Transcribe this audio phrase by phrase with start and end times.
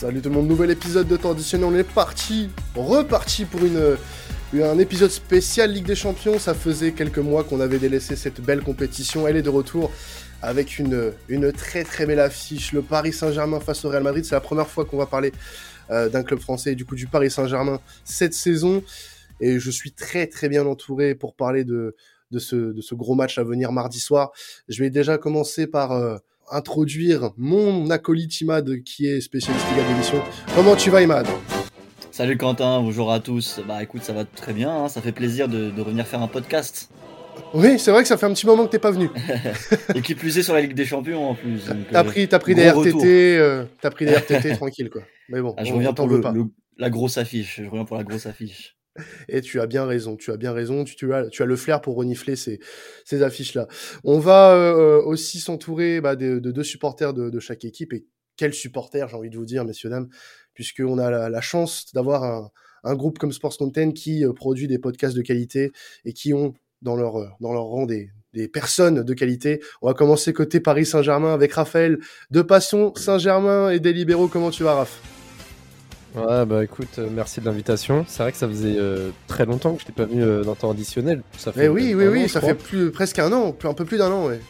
[0.00, 1.68] Salut tout le monde, nouvel épisode de temps additionnel.
[1.70, 3.98] On est parti, reparti pour une,
[4.54, 6.38] un épisode spécial Ligue des Champions.
[6.38, 9.28] Ça faisait quelques mois qu'on avait délaissé cette belle compétition.
[9.28, 9.92] Elle est de retour
[10.40, 12.72] avec une, une très très belle affiche.
[12.72, 14.24] Le Paris Saint-Germain face au Real Madrid.
[14.24, 15.32] C'est la première fois qu'on va parler
[15.90, 18.82] euh, d'un club français, du coup du Paris Saint-Germain cette saison.
[19.38, 21.94] Et je suis très très bien entouré pour parler de,
[22.30, 24.32] de, ce, de ce gros match à venir mardi soir.
[24.66, 25.92] Je vais déjà commencer par...
[25.92, 26.16] Euh,
[26.50, 30.20] introduire mon acolyte Imad qui est spécialiste Liga d'émission.
[30.54, 31.26] Comment tu vas Imad?
[32.10, 33.60] Salut Quentin, bonjour à tous.
[33.66, 34.88] Bah écoute, ça va très bien, hein.
[34.88, 36.90] ça fait plaisir de, revenir faire un podcast.
[37.54, 39.08] Oui, c'est vrai que ça fait un petit moment que t'es pas venu.
[39.94, 41.62] Et qui plus est sur la Ligue des Champions en plus.
[41.90, 45.02] T'as pris, as pris des RTT, euh, t'as pris des RTT tranquille quoi.
[45.28, 46.08] Mais bon, ah, je reviens pour
[46.78, 47.60] la grosse affiche.
[47.62, 48.76] Je reviens pour la grosse affiche.
[49.28, 52.36] Et tu as bien raison, tu as bien raison, tu, as, le flair pour renifler
[52.36, 52.58] ces,
[53.10, 53.68] affiches-là.
[54.04, 57.92] On va euh, aussi s'entourer bah, de, deux supporters de, chaque équipe.
[57.92, 60.08] Et quels supporters, j'ai envie de vous dire, messieurs, dames,
[60.54, 62.50] puisqu'on a la, chance d'avoir
[62.84, 65.72] un, groupe comme Sports Content qui euh, produit des podcasts de qualité
[66.04, 69.60] et qui ont dans leur, euh, dans leur rang des, des personnes de qualité.
[69.82, 71.98] On va commencer côté Paris Saint-Germain avec Raphaël
[72.30, 74.28] de Passion Saint-Germain et des libéraux.
[74.28, 75.19] Comment tu vas, Raph?
[76.14, 78.04] Ouais, bah écoute, euh, merci de l'invitation.
[78.08, 80.56] C'est vrai que ça faisait euh, très longtemps que je n'étais pas venu euh, dans
[80.56, 81.22] temps additionnel.
[81.36, 84.10] Ça fait oui, oui, oui, ça fait plus, presque un an, un peu plus d'un
[84.10, 84.40] an, ouais.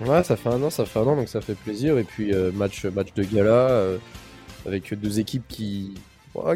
[0.00, 1.98] Ouais, ça fait un an, ça fait un an, donc ça fait plaisir.
[1.98, 3.86] Et puis match, match de gala
[4.64, 5.94] avec deux équipes qui,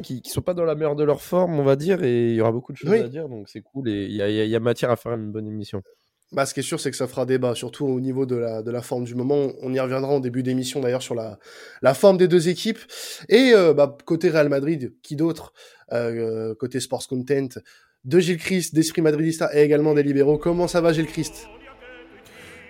[0.03, 2.34] qui, qui, sont pas dans la meilleure de leur forme, on va dire, et il
[2.34, 3.89] y aura beaucoup de choses à dire, donc c'est cool.
[3.89, 5.83] Et il y, y a, matière à faire une bonne émission.
[6.33, 8.63] Bah, ce qui est sûr, c'est que ça fera débat, surtout au niveau de la,
[8.63, 9.53] de la forme du moment.
[9.63, 11.39] On y reviendra en début d'émission d'ailleurs sur la,
[11.83, 12.81] la forme des deux équipes.
[13.29, 15.53] Et euh, bah, côté Real Madrid, qui d'autre
[15.93, 17.61] euh, Côté Sports Content,
[18.05, 20.37] de Gilles Christ, d'Esprit Madridista et également des libéraux.
[20.37, 21.47] Comment ça va Gilles Christ?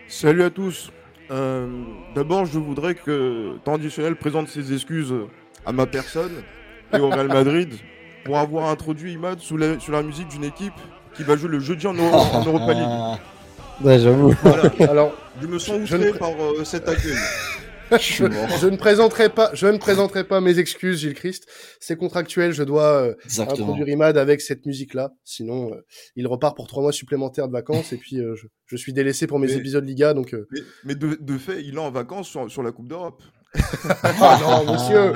[0.06, 0.90] Salut à tous.
[1.30, 1.66] Euh,
[2.14, 5.14] d'abord, je voudrais que Temps additionnel présente ses excuses
[5.64, 6.42] à ma personne
[6.92, 7.72] et au Real Madrid
[8.24, 10.74] pour avoir introduit Imad sous la, sur la musique d'une équipe
[11.16, 13.20] qui va jouer le jeudi en, en Europa League.
[13.82, 14.34] Ouais, j'avoue.
[14.88, 17.16] Alors, je me sens outré par euh, cet accueil.
[18.00, 21.46] je, ne présenterai pas, je ne présenterai pas mes excuses, Gilles Christ.
[21.78, 22.52] C'est contractuel.
[22.52, 25.12] Je dois euh, introduire Imad avec cette musique-là.
[25.24, 25.84] Sinon, euh,
[26.16, 28.18] il repart pour trois mois supplémentaires de vacances et puis
[28.66, 30.14] je, suis délaissé pour mes épisodes Liga.
[30.14, 30.34] Donc,
[30.84, 33.22] mais, de, fait, il est en vacances sur, la Coupe d'Europe.
[34.10, 35.12] ah non, monsieur,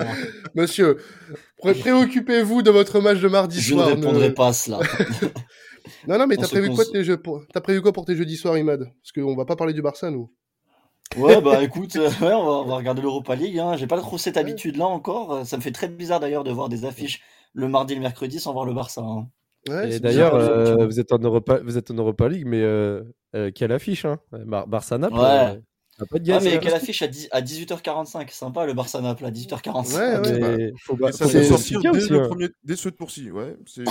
[0.54, 0.96] monsieur,
[1.58, 3.88] préoccupez-vous de votre match de mardi soir.
[3.88, 4.78] Je ne répondrai pas à cela.
[6.08, 7.42] Non, non, mais t'as prévu, quoi tes jeux pour...
[7.54, 8.84] As prévu quoi pour tes jeudis soirs, Imad?
[8.84, 10.32] Parce qu'on va pas parler du Barça, nous.
[11.16, 13.58] Ouais, bah écoute, euh, ouais, on, va, regarder l'Europa League.
[13.58, 13.76] Hein.
[13.76, 15.44] J'ai pas trop cette habitude-là encore.
[15.44, 17.20] Ça me fait très bizarre d'ailleurs de voir des affiches
[17.52, 19.00] le mardi et le mercredi sans voir le Barça.
[19.00, 19.26] Hein.
[19.68, 23.02] Ouais, et d'ailleurs, euh, vous, êtes en Europa, vous êtes en Europa League, mais euh,
[23.54, 24.18] quelle affiche hein?
[24.32, 25.60] Barça-Naples ouais.
[26.00, 29.94] Ah, mais quelle affiche à, 18h45 Sympa le Barça Naples à 18h45.
[29.94, 33.30] Ouais, ouais, bah, faut, bah, ça fait sortir dès, le premier, dès ce tour-ci.
[33.30, 33.84] Ouais, c'est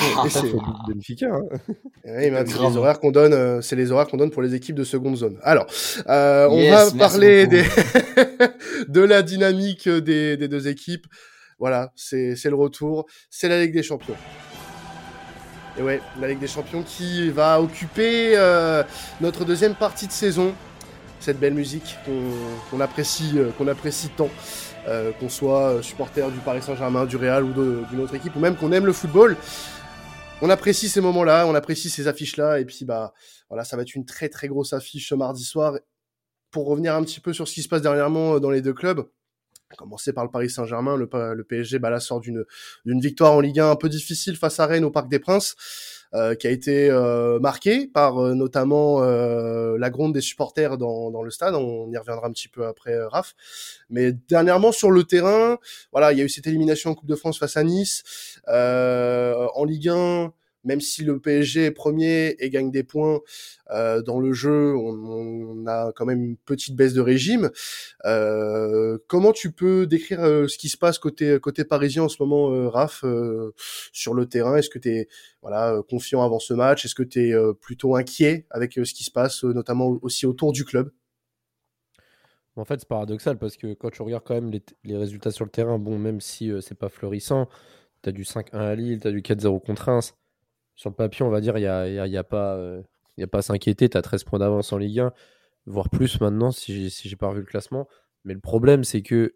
[0.88, 1.28] Benfica.
[1.28, 1.44] Hein.
[2.06, 4.75] Ouais, c'est les horaires qu'on donne, euh, c'est les horaires qu'on donne pour les équipes
[4.75, 5.38] de seconde zone.
[5.44, 5.68] Alors,
[6.08, 7.64] euh, on va parler des
[8.88, 11.06] de la dynamique des, des deux équipes.
[11.59, 13.06] Voilà, c'est le retour.
[13.30, 14.16] C'est la Ligue des Champions.
[15.78, 18.84] Et ouais, la Ligue des Champions qui va occuper euh,
[19.22, 20.53] notre deuxième partie de saison
[21.19, 21.97] cette belle musique
[22.69, 24.30] qu'on apprécie, euh, qu'on apprécie tant,
[24.88, 28.56] euh, qu'on soit supporter du Paris Saint-Germain, du Real ou d'une autre équipe, ou même
[28.56, 29.38] qu'on aime le football.
[30.41, 33.13] On apprécie ces moments-là, on apprécie ces affiches-là, et puis bah
[33.50, 35.78] voilà, ça va être une très très grosse affiche ce mardi soir.
[36.52, 38.74] Pour revenir un petit peu sur ce qui se passe dernièrement euh, dans les deux
[38.74, 39.08] clubs,
[39.78, 42.46] commencer par le Paris Saint-Germain, le, le, PSG bah, là, sort d'une
[42.85, 45.56] victoire en Ligue 1 un peu difficile face à Rennes au Parc des Princes.
[46.16, 51.22] Euh, qui a été euh, marqué par euh, notamment la gronde des supporters dans, dans,
[51.22, 51.53] le stade.
[51.53, 53.36] On y reviendra un petit peu après, Raph.
[53.90, 55.59] Mais dernièrement sur le terrain,
[55.92, 58.03] voilà, il y a eu cette élimination en Coupe de France face à Nice.
[58.47, 60.34] en Ligue 1,
[60.69, 63.22] même si le PSG est premier et gagne des points
[63.72, 67.50] euh, dans le jeu, on, a quand même une petite baisse de régime.
[68.06, 72.22] Euh, comment tu peux décrire euh, ce qui se passe côté côté parisien en ce
[72.22, 73.03] moment, Raph,
[73.91, 74.58] sur le terrain?
[74.58, 75.08] Est-ce que tu es
[75.41, 76.85] voilà confiant avant ce match?
[76.85, 80.66] Est-ce que tu es plutôt inquiet avec ce qui se passe, notamment aussi autour du
[80.66, 80.91] club?
[82.55, 85.46] En fait, c'est paradoxal parce que quand tu regardes quand même les, les résultats sur
[85.46, 87.47] le terrain, bon, même si c'est pas florissant,
[88.03, 90.14] tu as du 5-1 à Lille, tu as du 4-0 contre Reims,
[90.79, 93.90] sur le papier, on va dire, il n'y euh, a pas à s'inquiéter.
[93.90, 95.14] Tu as 13 points d'avance en Ligue 1,
[95.66, 97.85] voire plus maintenant, si j'ai si pas revu le classement.
[98.23, 99.34] Mais le problème, c'est que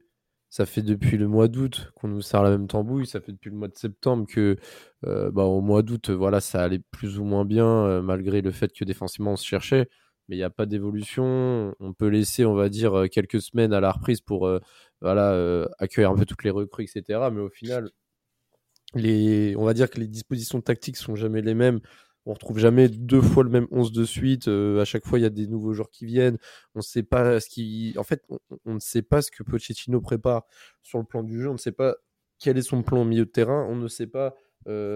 [0.50, 3.06] ça fait depuis le mois d'août qu'on nous sert la même tambouille.
[3.06, 4.56] Ça fait depuis le mois de septembre que,
[5.06, 8.52] euh, bah, au mois d'août, voilà, ça allait plus ou moins bien, euh, malgré le
[8.52, 9.90] fait que défensivement, on se cherchait.
[10.30, 11.76] mais il n'y a pas d'évolution.
[11.82, 14.50] On peut laisser, on va dire, quelques semaines à la reprise pour
[15.02, 17.20] accueillir un peu toutes les recrues, etc.
[17.34, 17.90] Mais au final,
[18.96, 21.80] les, on va dire que les dispositions tactiques sont jamais les mêmes.
[22.26, 24.48] On retrouve jamais deux fois le même 11 de suite.
[24.48, 26.38] à chaque fois, il y a des nouveaux joueurs qui viennent.
[26.74, 28.24] On sait pas ce qui, en fait,
[28.66, 30.44] on, ne sait pas ce que Pochettino prépare
[30.82, 31.50] sur le plan du jeu.
[31.50, 31.96] On ne sait pas
[32.40, 33.68] quel est son plan au milieu de terrain.
[33.70, 34.36] On ne sait pas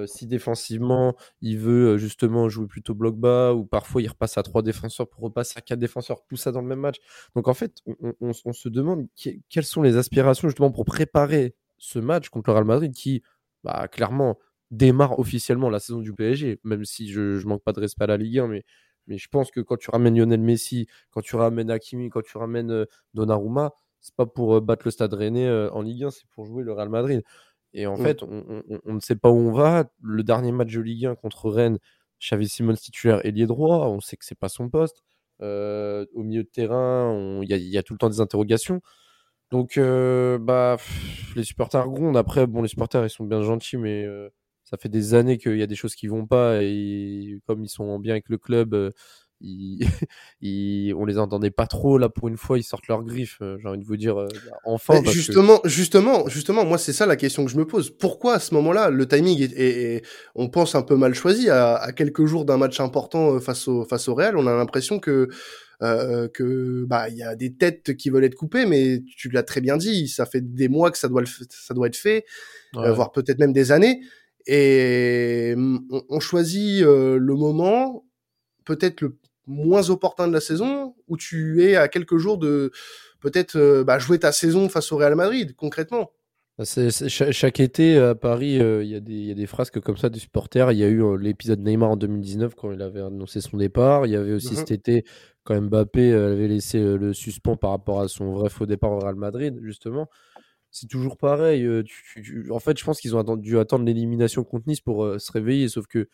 [0.06, 4.62] si défensivement il veut justement jouer plutôt bloc bas ou parfois il repasse à trois
[4.62, 6.98] défenseurs pour repasser à quatre défenseurs, tout ça dans le même match.
[7.36, 7.82] Donc en fait,
[8.22, 9.08] on, se demande
[9.50, 13.24] quelles sont les aspirations justement pour préparer ce match contre le Real Madrid qui,
[13.64, 14.38] bah, clairement,
[14.72, 18.08] démarre officiellement la saison du PSG, même si je, je manque pas de respect à
[18.08, 18.64] la Ligue 1, mais,
[19.08, 22.38] mais je pense que quand tu ramènes Lionel Messi, quand tu ramènes Hakimi, quand tu
[22.38, 23.72] ramènes Donnarumma,
[24.02, 26.90] c'est pas pour battre le Stade Rennais en Ligue 1, c'est pour jouer le Real
[26.90, 27.24] Madrid.
[27.74, 28.04] Et en mmh.
[28.04, 29.86] fait, on, ne sait pas où on va.
[30.02, 31.80] Le dernier match de Ligue 1 contre Rennes,
[32.20, 35.04] Xavi Simons titulaire ailier droit, on sait que c'est pas son poste.
[35.42, 38.82] Euh, au milieu de terrain, il y, a tout le temps des interrogations.
[39.52, 40.78] Donc, euh, bah,
[41.36, 42.18] les supporters grondent.
[42.18, 44.30] Après, bon, les supporters, ils sont bien gentils, mais euh,
[44.64, 46.62] ça fait des années qu'il y a des choses qui vont pas.
[46.62, 48.92] Et comme ils sont bien avec le club,
[49.42, 53.68] on les entendait pas trop là pour une fois ils sortent leurs griffes euh, j'ai
[53.68, 54.28] envie de vous dire euh,
[54.66, 58.40] enfin justement justement justement moi c'est ça la question que je me pose pourquoi à
[58.40, 60.04] ce moment-là le timing est,
[60.34, 63.86] on pense un peu mal choisi à, quelques jours d'un match important euh, face au
[63.86, 65.30] face au Real on a l'impression que
[65.80, 69.62] que bah il y a des têtes qui veulent être coupées mais tu l'as très
[69.62, 72.26] bien dit ça fait des mois que ça doit ça doit être fait
[72.74, 74.02] voire peut-être même des années
[74.48, 78.06] et on, on choisit le moment
[78.66, 82.72] peut-être le moins opportun de la saison, où tu es à quelques jours de
[83.22, 86.12] peut-être euh, bah, jouer ta saison face au Real Madrid, concrètement.
[86.64, 90.72] Chaque, été à Paris, euh, il y, a des frasques comme ça des supporters.
[90.72, 94.08] Il y a eu euh, l'épisode Neymar en 2019 quand il avait annoncé son départ.
[94.08, 94.58] Il y avait aussi mhm.
[94.58, 95.06] cet été
[95.44, 99.16] quand Mbappé avait laissé le suspens par rapport à son vrai faux départ au Real
[99.16, 100.10] Madrid, justement.
[100.72, 101.68] C'est toujours pareil.
[102.50, 105.70] en fait, je pense qu'ils ont dû attendre l'élimination contre Nice pour se réveiller.
[105.70, 106.10] Sauf que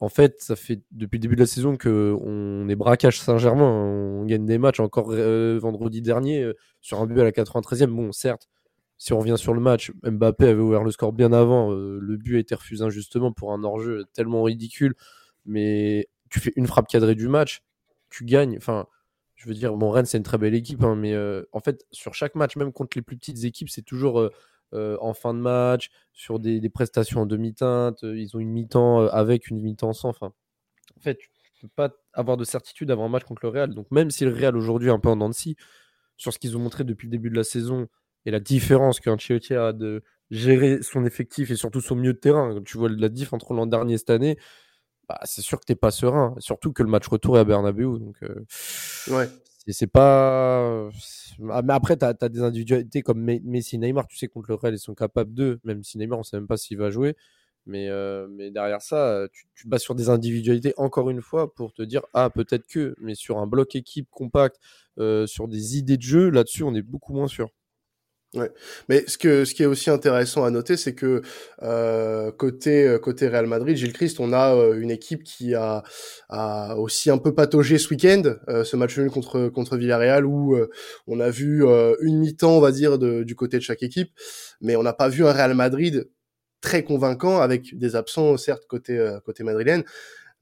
[0.00, 3.70] en fait, ça fait depuis le début de la saison que on est braquage Saint-Germain.
[3.70, 7.86] On gagne des matchs encore euh, vendredi dernier euh, sur un but à la 93e.
[7.86, 8.48] Bon, certes,
[9.04, 11.72] si on revient sur le match, Mbappé avait ouvert le score bien avant.
[11.72, 14.94] Euh, le but a été refusé injustement pour un hors-jeu tellement ridicule.
[15.44, 17.62] Mais tu fais une frappe cadrée du match,
[18.10, 18.56] tu gagnes.
[18.56, 18.86] Enfin,
[19.34, 21.14] je veux dire, bon, Rennes, c'est une très belle équipe, hein, mais
[21.52, 24.30] en fait, sur chaque match, même contre les plus petites équipes, c'est toujours
[24.74, 28.02] euh, en fin de match, sur des, prestations en demi-teinte.
[28.02, 30.08] Euh, ils ont une mi-temps euh, avec, une mi-temps sans.
[30.08, 30.32] Enfin,
[30.96, 31.28] en fait, tu
[31.60, 33.72] peux pas avoir de certitude avant un match contre le Real.
[33.72, 35.56] Donc, même si le Real aujourd'hui est un peu en scie,
[36.16, 37.88] sur ce qu'ils ont montré depuis le début de la saison
[38.26, 42.60] et la différence qu'Ancelotti a de gérer son effectif et surtout son milieu de terrain,
[42.64, 44.38] tu vois la diff entre l'an dernier et cette année,
[45.08, 46.34] bah, c'est sûr que tu n'es pas serein.
[46.38, 47.98] Surtout que le match retour est à Bernabeu.
[47.98, 48.16] Donc,
[49.08, 49.28] ouais
[49.72, 50.90] c'est pas.
[51.38, 54.06] Mais après, tu as, des individualités comme Messi, Neymar.
[54.06, 55.60] Tu sais contre le Real, ils sont capables d'eux.
[55.64, 57.16] Même si Neymar, on sait même pas s'il va jouer.
[57.66, 61.54] Mais, euh, mais derrière ça, tu, tu, te bases sur des individualités, encore une fois,
[61.54, 62.94] pour te dire Ah, peut-être que.
[63.00, 64.58] Mais sur un bloc équipe compact,
[64.98, 67.48] euh, sur des idées de jeu, là-dessus, on est beaucoup moins sûr.
[68.34, 68.50] Ouais.
[68.88, 71.22] Mais ce que ce qui est aussi intéressant à noter, c'est que
[71.62, 75.84] euh, côté euh, côté Real Madrid, Gilles Christ, on a euh, une équipe qui a,
[76.30, 80.56] a aussi un peu pataugé ce week-end, euh, ce match nul contre contre Villarreal, où
[81.06, 81.64] on a vu
[82.00, 84.10] une mi-temps, on va dire, de, du côté de chaque équipe,
[84.60, 86.08] mais on n'a pas vu un Real Madrid
[86.60, 89.84] très convaincant avec des absents certes côté côté madrilène,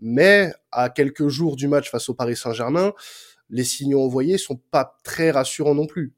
[0.01, 2.93] mais à quelques jours du match face au Paris Saint-Germain,
[3.51, 6.15] les signaux envoyés sont pas très rassurants non plus.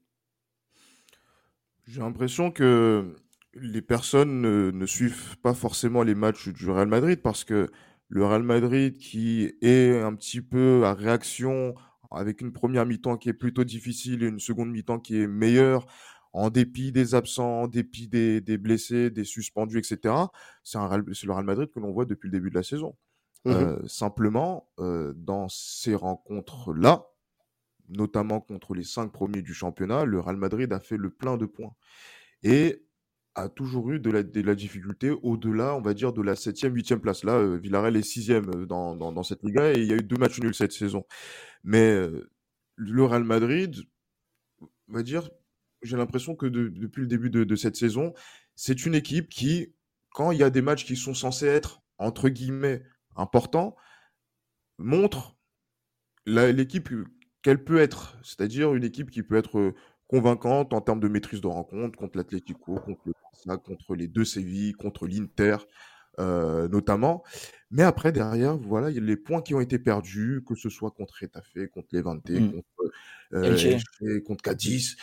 [1.87, 3.15] J'ai l'impression que
[3.53, 7.69] les personnes ne, suivent pas forcément les matchs du Real Madrid parce que
[8.09, 11.75] le Real Madrid qui est un petit peu à réaction
[12.11, 15.85] avec une première mi-temps qui est plutôt difficile et une seconde mi-temps qui est meilleure
[16.33, 20.13] en dépit des absents, en dépit des, blessés, des suspendus, etc.
[20.63, 22.95] C'est le Real Madrid que l'on voit depuis le début de la saison.
[23.45, 27.05] Mmh euh, simplement, euh, dans ces rencontres-là,
[27.89, 31.45] notamment contre les cinq premiers du championnat, le Real Madrid a fait le plein de
[31.45, 31.75] points
[32.43, 32.85] et
[33.35, 37.25] a toujours eu de la, difficulté au-delà, on va dire, de la septième, huitième place.
[37.25, 40.03] Là, euh, Villarreal est sixième euh, dans, dans, cette Liga et il y a eu
[40.03, 41.05] deux matchs nuls cette saison.
[41.63, 42.29] Mais euh,
[42.77, 43.75] le Real Madrid,
[44.61, 45.29] on va dire,
[45.81, 48.13] j'ai l'impression que depuis le début de, de cette saison,
[48.55, 49.75] c'est une équipe qui,
[50.11, 52.83] quand il y a des matchs qui sont censés être, entre guillemets,
[53.17, 53.75] importants,
[54.77, 55.35] montre
[56.25, 56.89] l'équipe
[57.45, 58.17] qu'elle peut être.
[58.23, 59.75] C'est-à-dire une équipe qui peut être
[60.07, 64.25] convaincante en termes de maîtrise de rencontre contre l'Atlético, contre le Barça, contre les deux
[64.25, 65.57] Séville, contre l'Inter.
[66.17, 67.23] notamment.
[67.69, 70.69] Mais après, derrière, voilà, il y a les points qui ont été perdus, que ce
[70.69, 72.51] soit contre Retafe, contre Levante, mmh.
[72.51, 72.93] contre,
[73.33, 74.95] euh, contre Cadiz.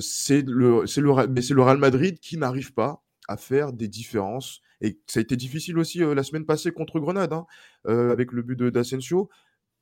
[0.00, 3.88] c'est le, c'est le, mais c'est le Real Madrid qui n'arrive pas à faire des
[3.88, 4.60] différences.
[4.82, 7.46] Et ça a été difficile aussi la semaine passée contre Grenade, hein,
[7.86, 9.30] avec le but de d'Asensio,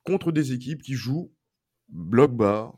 [0.05, 1.33] contre des équipes qui jouent
[1.89, 2.73] bloc bas,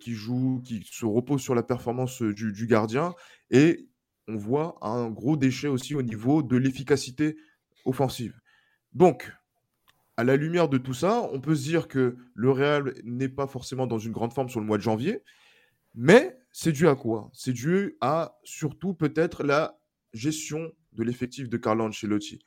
[0.00, 3.14] qui jouent, qui se reposent sur la performance du, du gardien.
[3.50, 3.88] Et
[4.26, 7.36] on voit un gros déchet aussi au niveau de l'efficacité
[7.84, 8.40] offensive.
[8.92, 9.32] Donc,
[10.16, 13.46] à la lumière de tout ça, on peut se dire que le Real n'est pas
[13.46, 15.22] forcément dans une grande forme sur le mois de janvier,
[15.94, 17.30] mais c'est dû à quoi?
[17.32, 19.78] C'est dû à surtout peut-être la
[20.12, 22.40] gestion de l'effectif de Carlo Ancelotti,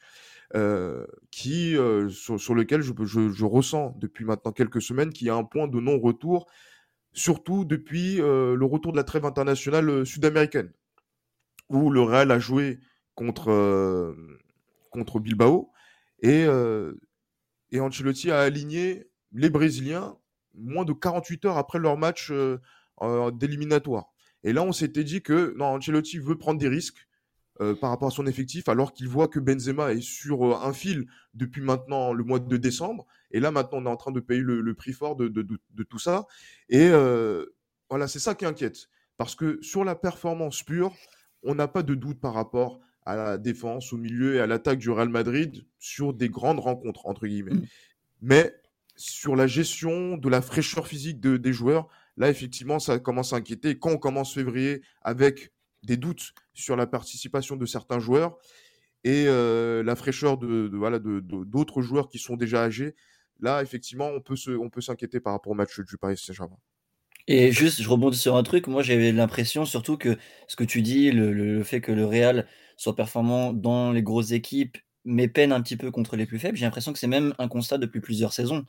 [0.56, 5.44] euh, qui, euh, sur, lequel je, ressens depuis maintenant quelques semaines qu'il y a un
[5.44, 6.46] point de non-retour,
[7.12, 10.72] surtout depuis euh, le retour de la trêve internationale sud-américaine,
[11.70, 12.80] où le Real a joué
[13.16, 14.16] contre,
[14.92, 15.72] contre Bilbao,
[16.22, 16.46] et,
[17.72, 20.18] et Ancelotti a aligné les Brésiliens
[20.54, 22.32] moins de 48 heures après leur match
[23.34, 24.14] d'éliminatoire.
[24.44, 27.08] Et là, on s'était dit que non, Ancelotti veut prendre des risques
[27.80, 31.62] par rapport à son effectif, alors qu'il voit que Benzema est sur un fil depuis
[31.62, 33.06] maintenant le mois de décembre.
[33.32, 35.84] Et là, maintenant, on est en train de payer le, prix fort de, de, de,
[35.84, 36.26] tout ça.
[36.70, 36.90] Et
[37.90, 38.90] voilà, c'est ça qui inquiète.
[39.18, 40.94] Parce que sur la performance pure,
[41.44, 44.80] on n'a pas de doute par rapport à la défense, au milieu et à l'attaque
[44.80, 47.54] du Real Madrid sur des grandes rencontres, entre guillemets.
[47.54, 47.66] Mm.
[48.22, 48.56] Mais
[48.96, 53.38] sur la gestion de la fraîcheur physique de, des joueurs, là, effectivement, ça commence à
[53.38, 53.78] inquiéter.
[53.78, 55.53] quand on commence février avec
[55.84, 58.38] des doutes sur la participation de certains joueurs
[59.04, 62.96] et euh, la fraîcheur de, voilà, d'autres joueurs qui sont déjà âgés,
[63.40, 66.58] là, effectivement, on peut, se, on peut s'inquiéter par rapport au match du Paris Saint-Germain.
[67.28, 68.68] Et juste, je rebondis sur un truc.
[68.68, 72.48] Moi, j'avais l'impression surtout que ce que tu dis, le, le fait que le Real
[72.76, 76.58] soit performant dans les grosses équipes, mais peine un petit peu contre les plus faibles.
[76.58, 78.66] J'ai l'impression que c'est même un constat depuis plusieurs saisons.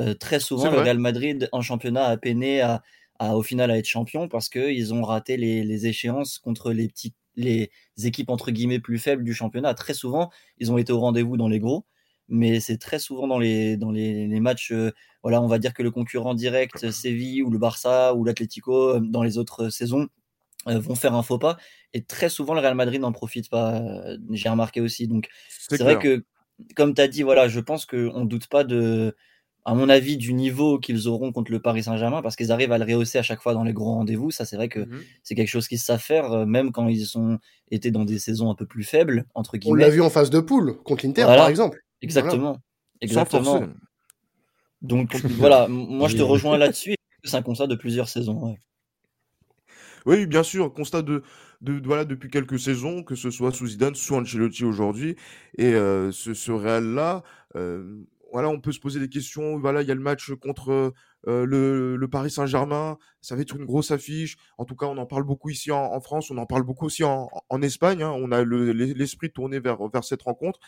[0.00, 2.82] Euh, très souvent, le Real Madrid en championnat a peiné à,
[3.20, 7.70] au final à être champion parce qu'ils ont raté les, échéances contre les petits les
[8.04, 9.74] équipes entre guillemets plus faibles du championnat.
[9.74, 11.84] Très souvent, ils ont été au rendez-vous dans les gros,
[12.28, 14.72] mais c'est très souvent dans les dans les, matchs.
[14.72, 14.92] Euh,
[15.22, 19.00] voilà, on va dire que le concurrent direct, Séville ou le Barça ou l'Atlético, euh,
[19.00, 20.08] dans les autres saisons,
[20.66, 21.56] vont faire un faux pas.
[21.92, 23.76] Et très souvent, le Real Madrid n'en profite pas.
[23.80, 25.06] Euh, j'ai remarqué aussi.
[25.06, 26.24] Donc, c'est vrai que,
[26.76, 29.16] comme tu as dit, voilà, je pense qu'on ne doute pas de,
[29.66, 32.78] à mon avis, du niveau qu'ils auront contre le Paris Saint-Germain parce qu'ils arrivent à
[32.78, 34.30] le rehausser à chaque fois dans les gros rendez-vous.
[34.30, 37.16] Ça, c'est vrai que mmh c'est quelque chose qu'ils savent faire, euh, même quand ils
[37.16, 37.38] ont
[37.70, 39.84] été dans des saisons un peu plus faibles, entre guillemets.
[39.84, 41.80] On l'a vu en phase de poule contre l'Inter, par exemple.
[42.02, 42.58] Exactement.
[43.00, 43.62] Exactement.
[44.82, 46.94] Donc, voilà, moi, je te rejoins là-dessus.
[47.24, 48.56] C'est un constat de plusieurs saisons.
[50.04, 51.22] Oui, bien sûr, constat de,
[51.62, 55.16] de, voilà, depuis quelques saisons, que ce soit sous Zidane, sous Ancelotti aujourd'hui.
[55.56, 57.22] Et euh, ce, ce Real-là,
[57.56, 58.04] euh,
[58.34, 59.60] voilà, on peut se poser des questions.
[59.60, 60.92] Voilà, il y a le match contre
[61.28, 62.98] euh, le, le, Paris Saint-Germain.
[63.20, 64.36] Ça va être une grosse affiche.
[64.58, 66.32] En tout cas, on en parle beaucoup ici en, France.
[66.32, 67.28] On en parle beaucoup aussi en,
[67.62, 68.02] Espagne.
[68.02, 68.10] Hein.
[68.10, 70.58] On a l'esprit tourné vers, vers cette rencontre.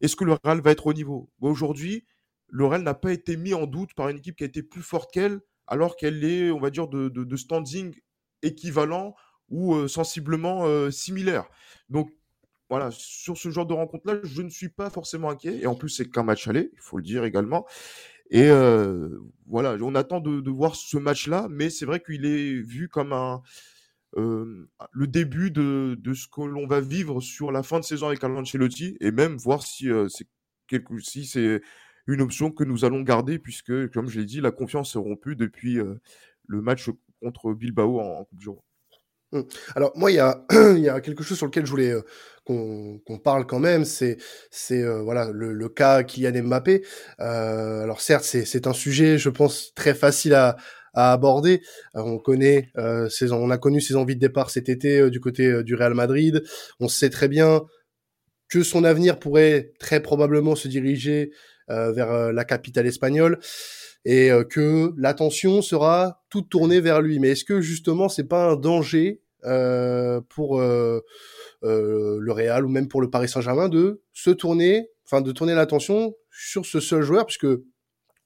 [0.00, 1.30] Est-ce que le Real va être au niveau?
[1.40, 2.04] Aujourd'hui,
[2.48, 4.82] le Real n'a pas été mis en doute par une équipe qui a été plus
[4.82, 7.94] forte qu'elle, alors qu'elle est, on va dire, de, standing
[8.42, 9.14] équivalent
[9.50, 11.44] ou sensiblement similaire.
[11.88, 12.10] Donc
[12.70, 15.58] voilà, sur ce genre de rencontre-là, je ne suis pas forcément inquiet.
[15.60, 17.66] Et en plus, c'est qu'un match aller, il faut le dire également.
[18.30, 18.48] Et
[19.46, 23.42] voilà, on attend de, voir ce match-là, mais c'est vrai qu'il est vu comme un,
[24.16, 28.38] le début de, ce que l'on va vivre sur la fin de saison avec Carlo
[28.38, 31.60] Ancelotti, et même voir si c'est si
[32.06, 35.36] une option que nous allons garder, puisque, comme je l'ai dit, la confiance est rompue
[35.36, 35.78] depuis
[36.46, 36.90] le match
[37.20, 38.62] contre Bilbao en, Coupe du Roi.
[39.32, 39.40] Mmh.
[39.74, 40.44] Alors moi, il y a,
[40.76, 41.94] il y a quelque chose sur lequel je voulais
[42.50, 44.18] euh, qu'on parle quand même, c'est
[44.70, 46.84] euh, voilà le, le, cas Kylian Mbappé.
[47.20, 50.56] Euh, alors certes, c'est un sujet, je pense, très facile à,
[50.92, 51.62] à aborder.
[51.94, 52.70] on connaît
[53.10, 56.42] ses, on a connu ses envies de départ cet été du côté du Real Madrid.
[56.80, 57.62] On sait très bien
[58.48, 61.32] que son avenir pourrait très probablement se diriger
[61.68, 63.40] vers la capitale espagnole
[64.04, 67.18] et euh, que l'attention sera toute tournée vers lui.
[67.18, 69.23] Mais est-ce que justement c'est pas un danger euh,
[70.28, 71.00] pour euh,
[71.62, 75.54] euh, le Real ou même pour le Paris Saint-Germain de se tourner, enfin de tourner
[75.54, 77.46] l'attention sur ce seul joueur, puisque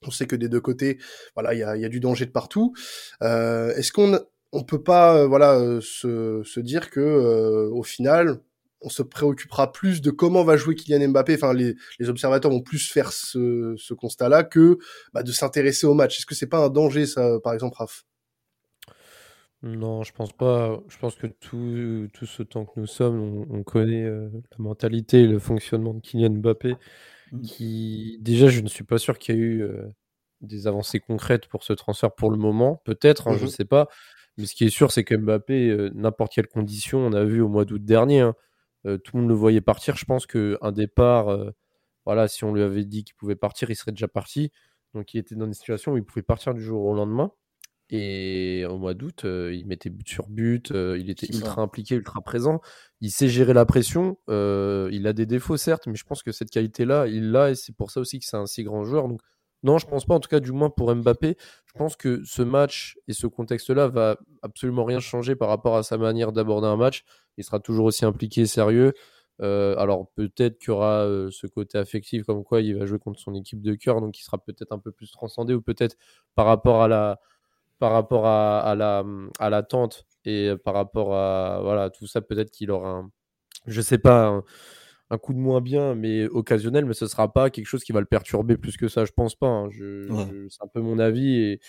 [0.06, 0.98] on sait que des deux côtés,
[1.34, 2.72] voilà, il y a, y a, du danger de partout.
[3.22, 4.20] Euh, Est-ce qu'on
[4.52, 8.40] on peut pas, voilà, se, se dire que au final,
[8.80, 11.34] on se préoccupera plus de comment va jouer Kylian Mbappé?
[11.34, 14.78] Enfin, les, les observateurs vont plus faire ce, ce constat-là que
[15.12, 16.18] bah, de s'intéresser au match.
[16.18, 18.04] Est-ce que c'est pas un danger, ça, par exemple, Raph?
[19.62, 20.80] Non, je pense pas.
[20.88, 25.26] Je pense que tout, tout ce temps que nous sommes, on, connaît la mentalité et
[25.26, 26.76] le fonctionnement de Kylian Mbappé.
[27.32, 27.40] Mmh.
[27.42, 29.68] Qui, déjà, je ne suis pas sûr qu'il y ait eu
[30.40, 32.80] des avancées concrètes pour ce transfert pour le moment.
[32.84, 33.88] Peut-être, hein, je ne mmh sais pas.
[34.36, 37.48] Mais ce qui est sûr, c'est que Mbappé, n'importe quelle condition, on a vu au
[37.48, 38.36] mois d'août dernier, hein,
[38.84, 39.96] tout le monde le voyait partir.
[39.96, 41.36] Je pense qu'un départ,
[42.06, 44.52] voilà, si on lui avait dit qu'il pouvait partir, il serait déjà parti.
[44.94, 47.32] Donc il était dans une situation où il pouvait partir du jour au lendemain.
[47.90, 52.60] Et au mois d'août, il mettait but sur but, il était ultra impliqué, ultra présent.
[53.00, 54.18] Il sait gérer la pression.
[54.28, 57.74] il a des défauts, certes, mais je pense que cette qualité-là, il l'a, et c'est
[57.74, 59.08] pour ça aussi que c'est un si grand joueur.
[59.08, 59.20] Donc,
[59.62, 61.36] non, je pense pas, en tout cas, du moins pour Mbappé.
[61.66, 65.82] Je pense que ce match et ce contexte-là va absolument rien changer par rapport à
[65.82, 67.04] sa manière d'aborder un match.
[67.38, 68.92] Il sera toujours aussi impliqué, sérieux.
[69.40, 73.34] alors peut-être qu'il y aura ce côté affectif, comme quoi il va jouer contre son
[73.34, 75.96] équipe de cœur, donc il sera peut-être un peu plus transcendé, ou peut-être
[76.34, 77.20] par rapport à la,
[77.78, 79.04] par rapport à, la
[79.38, 83.10] à l'attente et par rapport à voilà tout ça peut-être qu'il aura un,
[83.66, 84.42] je sais pas
[85.10, 88.00] un, coup de moins bien mais occasionnel mais ce sera pas quelque chose qui va
[88.00, 89.68] le perturber plus que ça je pense pas hein.
[89.72, 91.60] c'est un peu mon avis et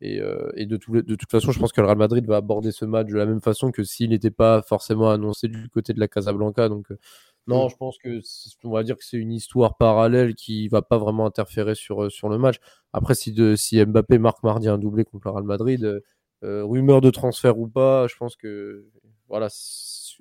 [0.00, 2.36] et, euh, et de, tout, de toute façon je pense que le Real Madrid va
[2.36, 5.92] aborder ce match de la même façon que s'il n'était pas forcément annoncé du côté
[5.92, 6.98] de la Casablanca donc euh,
[7.46, 7.70] non, mm.
[7.70, 8.20] je pense que
[8.64, 12.10] on va dire que c'est une histoire parallèle qui va pas vraiment interférer sur, euh,
[12.10, 12.56] sur le match.
[12.92, 16.00] Après, si, de, si Mbappé marque mardi un doublé contre le Real Madrid, euh,
[16.42, 18.86] euh, rumeur de transfert ou pas, je pense que,
[19.28, 19.48] voilà,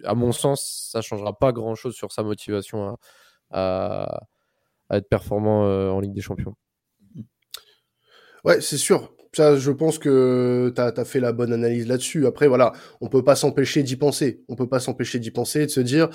[0.03, 2.98] à mon sens, ça changera pas grand chose sur sa motivation
[3.51, 4.27] à,
[4.89, 6.56] à, être performant en Ligue des Champions.
[8.44, 12.27] Ouais, c'est sûr ça, je pense que tu as, fait la bonne analyse là-dessus.
[12.27, 14.43] Après, voilà, on peut pas s'empêcher d'y penser.
[14.47, 16.09] On peut pas s'empêcher d'y penser et de se dire,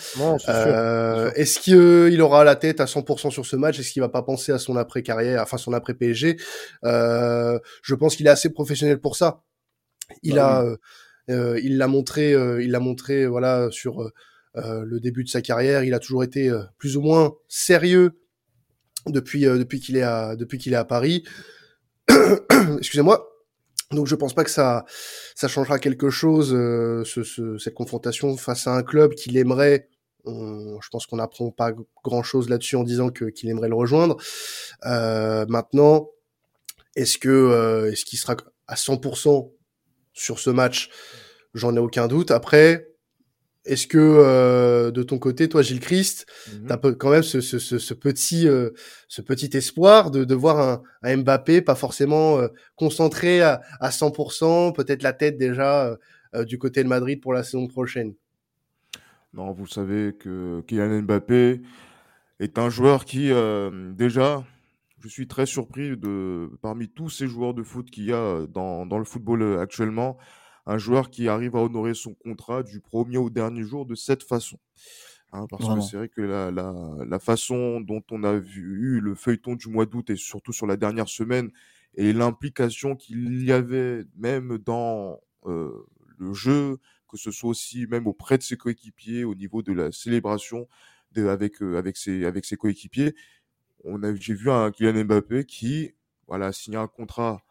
[0.48, 3.78] euh, est-ce qu'il aura la tête à 100% sur ce match?
[3.80, 6.36] Est-ce qu'il va pas penser à son après-carrière, enfin son après-PSG
[6.84, 9.42] euh, Je pense qu'il est assez professionnel pour ça.
[10.22, 10.76] Il bah a, euh,
[11.30, 14.00] euh, il l'a montré, euh, il l'a montré, voilà, sur
[14.56, 15.84] euh, le début de sa carrière.
[15.84, 18.20] Il a toujours été plus ou moins sérieux
[19.06, 21.24] depuis depuis qu'il est à depuis qu'il est à Paris.
[22.78, 23.28] Excusez-moi.
[23.90, 24.84] Donc je pense pas que ça
[25.34, 29.88] ça changera quelque chose euh, ce, cette confrontation face à un club qu'il aimerait.
[30.26, 31.72] je pense qu'on n'apprend pas
[32.04, 34.16] grand chose là-dessus en disant que qu'il aimerait le rejoindre.
[34.84, 36.10] Euh, maintenant,
[36.96, 39.52] est-ce que euh, est-ce qu'il sera à 100%
[40.12, 40.90] sur ce match?
[41.54, 42.30] J'en ai aucun doute.
[42.30, 42.88] Après,
[43.68, 47.40] est-ce que euh, de ton côté, toi, Gilles Christ, mmh tu as quand même ce,
[47.40, 48.70] ce, ce, petit, euh,
[49.08, 53.90] ce petit espoir de, de voir un, un, Mbappé pas forcément euh, concentré à, à
[53.90, 55.96] 100%, peut-être la tête déjà
[56.46, 58.14] du côté de Madrid pour la saison prochaine?
[59.32, 61.62] Non, vous savez que Kylian Mbappé
[62.40, 63.30] est un joueur qui,
[63.96, 64.44] déjà,
[65.00, 68.84] je suis très surpris de parmi tous ces joueurs de foot qu'il y a dans,
[68.84, 70.18] dans le football actuellement
[70.68, 74.22] un joueur qui arrive à honorer son contrat du premier au dernier jour de cette
[74.22, 74.58] façon.
[75.32, 76.74] Hein, parce que c'est vrai que la, la,
[77.06, 80.76] la, façon dont on a vu le feuilleton du mois d'août et surtout sur la
[80.76, 81.50] dernière semaine
[81.94, 85.70] et l'implication qu'il y avait même dans euh,
[86.18, 86.78] le jeu,
[87.08, 90.68] que ce soit aussi même auprès de ses coéquipiers au niveau de la célébration
[91.12, 93.14] de, avec euh, avec ses avec ses coéquipiers,
[93.84, 95.92] on a j'ai vu un Kylian Mbappé qui
[96.26, 97.42] voilà a signé un contrat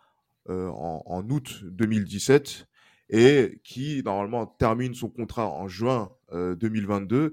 [0.49, 2.67] euh, en, en août 2017
[3.09, 7.15] et qui normalement termine son contrat en juin 2022.
[7.17, 7.31] Euh,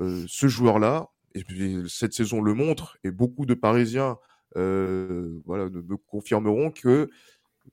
[0.00, 1.44] euh, ce joueur-là, et
[1.88, 4.18] cette saison le montre, et beaucoup de Parisiens
[4.56, 7.10] euh, voilà, me confirmeront que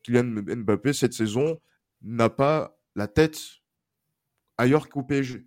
[0.04, 1.60] Kylian Mbappé cette saison
[2.02, 3.40] n'a pas la tête
[4.58, 5.46] ailleurs qu'au PSG.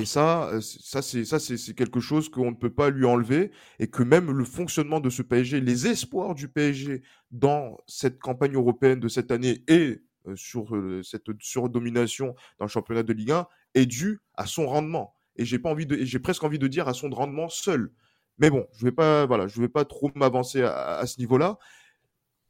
[0.00, 3.88] Et ça, ça c'est ça c'est quelque chose qu'on ne peut pas lui enlever et
[3.88, 9.00] que même le fonctionnement de ce PSG, les espoirs du PSG dans cette campagne européenne
[9.00, 10.00] de cette année et
[10.34, 15.14] sur euh, cette surdomination dans le championnat de Ligue 1 est dû à son rendement.
[15.36, 17.92] Et j'ai pas envie de, j'ai presque envie de dire à son rendement seul.
[18.38, 21.58] Mais bon, je vais pas, voilà, je vais pas trop m'avancer à, ce niveau-là.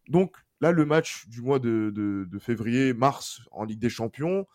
[0.08, 4.46] Donc là, le match du mois de, février, mars en Ligue des Champions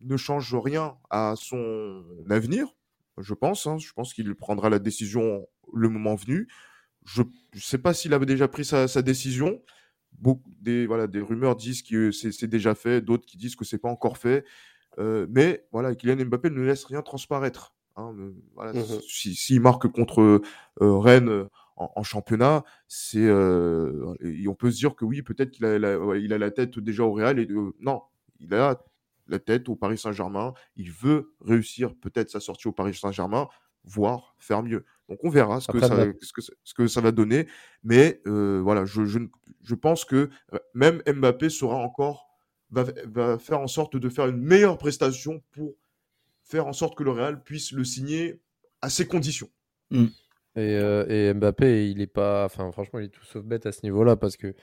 [0.00, 2.66] ne change rien à son avenir,
[3.18, 3.66] je pense.
[3.66, 3.78] Hein.
[3.78, 6.48] Je pense qu'il prendra la décision le moment venu.
[7.04, 9.60] Je ne sais pas s'il avait déjà pris sa décision
[10.18, 13.78] beaucoup des voilà des rumeurs disent que c'est déjà fait, d'autres qui disent que c'est
[13.78, 14.44] pas encore fait.
[14.98, 17.74] Euh, mais voilà, Kylian Mbappé ne laisse rien transparaître.
[17.96, 18.14] Hein,
[18.54, 21.46] voilà, mmh S'il marque contre euh, Rennes
[21.76, 26.38] en, championnat, c'est on peut se dire que oui, peut-être qu'il a, la, il a
[26.38, 27.48] la tête déjà au Real et
[27.80, 28.02] non,
[28.38, 28.80] il a
[29.28, 30.54] la tête au Paris Saint-Germain.
[30.76, 33.48] Il veut réussir peut-être sa sortie au Paris Saint-Germain,
[33.84, 34.84] voire faire mieux.
[35.12, 37.46] Donc on verra ce, que, ça, ce, que, ce que, ça, va donner.
[37.84, 39.18] Mais euh, voilà, je, je,
[39.62, 42.30] je, pense que euh, même Mbappé sera encore
[42.70, 45.74] va, faire en sorte de faire une meilleure prestation pour
[46.44, 48.40] faire en sorte que le Real puisse le signer
[48.80, 49.50] à ses conditions.
[49.90, 50.06] Mm.
[50.56, 52.46] Euh, et, Mbappé, il est pas.
[52.46, 54.54] Enfin, franchement, il est tout sauf bête à ce niveau-là parce que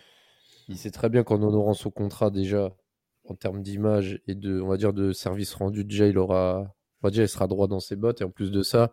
[0.68, 2.76] il sait très bien qu'en honorant son contrat déjà
[3.26, 7.08] en termes d'image et de, on va dire, de service rendu, déjà il aura, on
[7.08, 8.22] va dire, il sera droit dans ses bottes.
[8.22, 8.92] Et en plus de ça,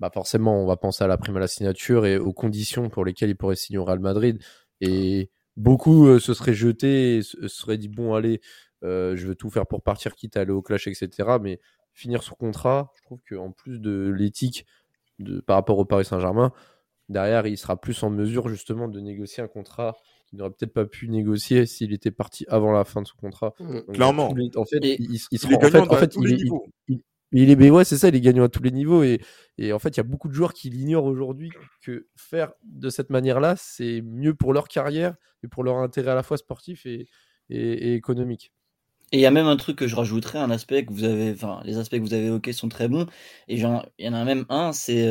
[0.00, 3.04] bah forcément, on va penser à la prime à la signature et aux conditions pour
[3.04, 4.42] lesquelles il pourrait signer au Real Madrid.
[4.80, 8.40] Et beaucoup euh, se seraient jetés, se seraient dit bon, allez,
[8.82, 11.38] euh, je veux tout faire pour partir, quitte à aller au clash, etc.
[11.40, 11.60] Mais
[11.92, 14.66] finir son contrat, je trouve qu'en plus de l'éthique
[15.20, 16.52] de, par rapport au Paris Saint-Germain,
[17.08, 20.86] derrière, il sera plus en mesure justement de négocier un contrat qu'il n'aurait peut-être pas
[20.86, 23.54] pu négocier s'il était parti avant la fin de son contrat.
[23.60, 23.92] Mmh.
[23.92, 24.34] Clairement.
[24.56, 25.54] en fait, il, sera,
[25.88, 27.00] en fait, il,
[27.42, 29.02] est, ouais, c'est ça, il est gagnant à tous les niveaux.
[29.02, 29.20] Et,
[29.72, 31.50] en fait, il y a beaucoup de joueurs qui l'ignorent aujourd'hui
[31.82, 36.14] que faire de cette manière-là, c'est mieux pour leur carrière et pour leur intérêt à
[36.14, 37.08] la fois sportif et,
[37.48, 38.52] économique.
[39.12, 41.32] Et il y a même un truc que je rajouterais, un aspect que vous avez,
[41.32, 43.06] enfin, les aspects que vous avez évoqués sont très bons.
[43.48, 43.66] Et il y
[44.08, 45.06] en a même un, c'est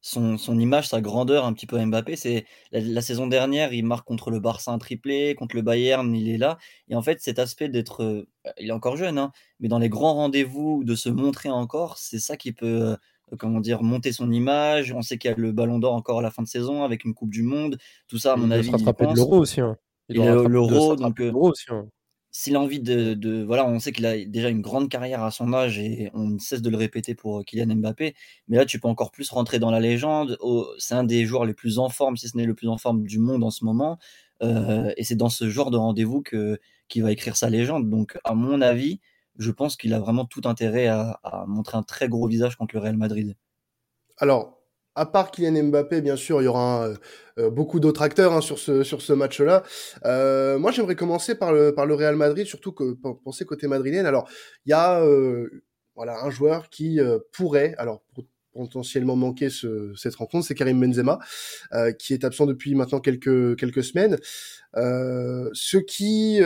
[0.00, 2.16] son, son, image, sa grandeur un petit peu Mbappé.
[2.16, 6.28] C'est la, saison dernière, il marque contre le Barça un triplé, contre le Bayern, il
[6.28, 6.58] est là.
[6.88, 8.26] Et en fait, cet aspect d'être,
[8.58, 12.20] il est encore jeune, hein, mais dans les grands rendez-vous, de se montrer encore, c'est
[12.20, 12.96] ça qui peut,
[13.38, 14.92] comment dire, monter son image.
[14.92, 17.04] On sait qu'il y a le Ballon d'Or encore à la fin de saison avec
[17.04, 18.68] une Coupe du Monde, tout ça, à mon avis.
[18.68, 19.60] Il va se rattraper de l'Euro aussi.
[19.60, 19.76] Hein.
[20.08, 21.20] Il l'Euro, donc.
[21.34, 21.88] Aussi, hein
[22.38, 25.52] s'il a envie de, voilà, on sait qu'il a déjà une grande carrière à son
[25.52, 28.14] âge et on ne cesse de le répéter pour Kylian Mbappé.
[28.46, 30.38] Mais là, tu peux encore plus rentrer dans la légende.
[30.78, 33.02] c'est un des joueurs les plus en forme, si ce n'est le plus en forme
[33.02, 33.98] du monde en ce moment.
[34.44, 37.90] Euh, et c'est dans ce genre de rendez-vous que qu'il va écrire sa légende.
[37.90, 39.00] Donc, à mon avis,
[39.36, 42.76] je pense qu'il a vraiment tout intérêt à, à montrer un très gros visage contre
[42.76, 43.34] le Real Madrid.
[44.16, 44.57] Alors,
[44.98, 46.94] à part Kylian Mbappé, bien sûr, il y aura euh,
[47.38, 49.62] euh, beaucoup d'autres acteurs hein, sur ce sur ce match-là.
[50.04, 54.06] Euh, moi, j'aimerais commencer par le par le Real Madrid, surtout que penser côté madrilène.
[54.06, 54.28] Alors,
[54.66, 55.02] il y a
[55.94, 57.00] voilà un joueur qui
[57.32, 58.02] pourrait, alors
[58.52, 61.20] potentiellement manquer ce, cette rencontre, c'est Karim Benzema,
[61.98, 64.18] qui est absent depuis maintenant quelques quelques semaines.
[64.74, 66.40] ce qui,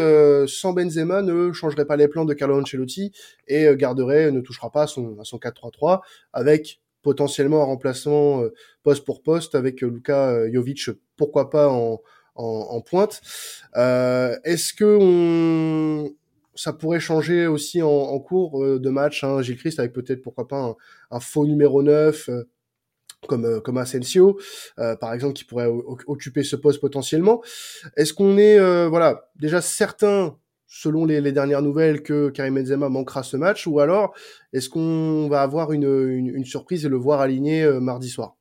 [0.46, 3.12] sans Benzema, ne changerait pas les plans de Carlo Ancelotti
[3.48, 6.00] et garderait, ne touchera pas à son, à son 4-3-3
[6.34, 11.68] avec potentiellement un remplacement euh, poste pour poste avec euh, Luka euh, Jovic, pourquoi pas
[11.68, 12.00] en,
[12.34, 13.20] en, pointe.
[13.74, 16.14] Est-ce que on...
[16.54, 20.74] ça pourrait changer aussi en, cours de match, hein, Gilles Christ, avec peut-être pourquoi pas
[21.10, 22.30] un, faux numéro 9
[23.28, 24.40] comme comme Asensio
[24.76, 25.68] par exemple qui pourrait
[26.06, 27.42] occuper ce poste potentiellement.
[27.96, 30.36] Est-ce qu'on est voilà déjà certain
[30.74, 34.14] selon les, dernières nouvelles, que Karim Benzema manquera ce match, ou alors
[34.54, 38.36] est-ce qu'on va avoir une, surprise et le voir aligné euh, mardi soir?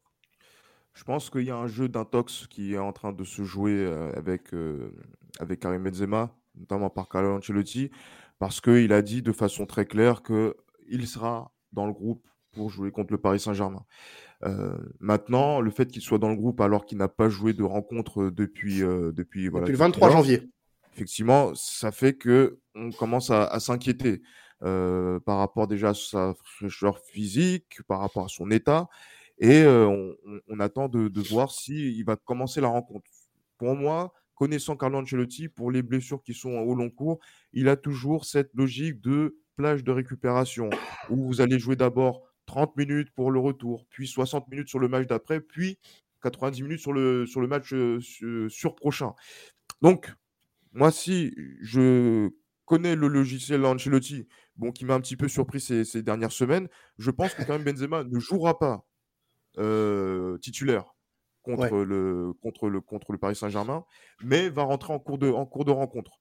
[0.94, 3.74] Je pense qu'il y a un jeu d'intox qui est en train de se jouer
[3.74, 4.94] euh, avec, euh,
[5.39, 7.91] avec Karim Benzema, notamment par Carlo Ancelotti,
[8.39, 12.91] parce qu'il a dit de façon très claire qu'il sera dans le groupe pour jouer
[12.91, 13.86] contre le Paris Saint-Germain.
[15.00, 18.30] maintenant, le fait qu'il soit dans le groupe alors qu'il n'a pas joué de rencontre
[18.30, 20.50] depuis depuis, voilà, depuis le 23 janvier
[20.93, 24.21] effectivement, ça fait que on commence à, s'inquiéter
[24.63, 28.88] euh, par rapport déjà à sa fraîcheur physique, par rapport à son état,
[29.39, 30.13] et euh,
[30.47, 33.10] on, attend de, de voir s'il va commencer la rencontre.
[33.58, 37.19] Pour moi, connaissant Carlo Ancelotti, pour les blessures qui sont au long cours,
[37.54, 40.69] il a toujours cette logique de plage de récupération,
[41.10, 44.88] où vous allez jouer d'abord 30 minutes pour le retour, puis 60 minutes sur le
[44.88, 45.77] match d'après, puis
[46.23, 47.99] 90 minutes sur le, sur le match euh,
[48.49, 49.13] sur prochain.
[49.82, 50.12] Donc,
[50.73, 52.29] moi, si je
[52.65, 57.12] connais le logiciel Ancelotti, bon, qui m'a un petit peu surpris ces, dernières semaines, je
[57.12, 58.88] pense que quand même Benzema ne jouera pas
[59.57, 60.95] euh, titulaire
[61.41, 63.84] contre, le, contre, le, contre le Paris Saint-Germain,
[64.23, 66.19] mais va rentrer en cours de, en cours de rencontre.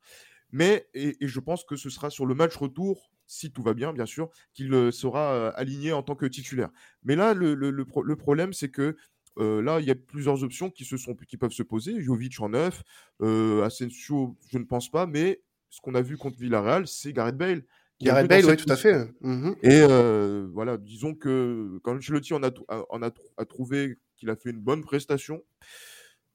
[0.51, 3.93] Mais, et, je pense que ce sera sur le match retour, si tout va bien,
[3.93, 6.71] bien sûr, qu'il euh, sera euh, aligné en tant que titulaire.
[7.05, 8.97] Mais là, le, le, le problème, c'est que
[9.41, 12.01] euh, là, il y a plusieurs options qui, se sont, qui peuvent se poser.
[12.01, 12.83] Jovic en neuf,
[13.23, 17.37] euh, Asensio, je ne pense pas, mais ce qu'on a vu contre Villarreal, c'est Gareth
[17.37, 17.63] Bale.
[18.01, 19.11] Gareth Bale, oui, tout à fait.
[19.21, 24.31] Mmh Et euh, voilà, disons que quand Ancelotti en a, en a, a trouvé qu'il
[24.31, 25.43] a fait une bonne prestation,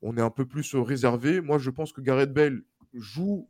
[0.02, 1.42] on est un peu plus réservé.
[1.42, 2.62] Moi, je pense que Gareth Bale
[2.94, 3.50] joue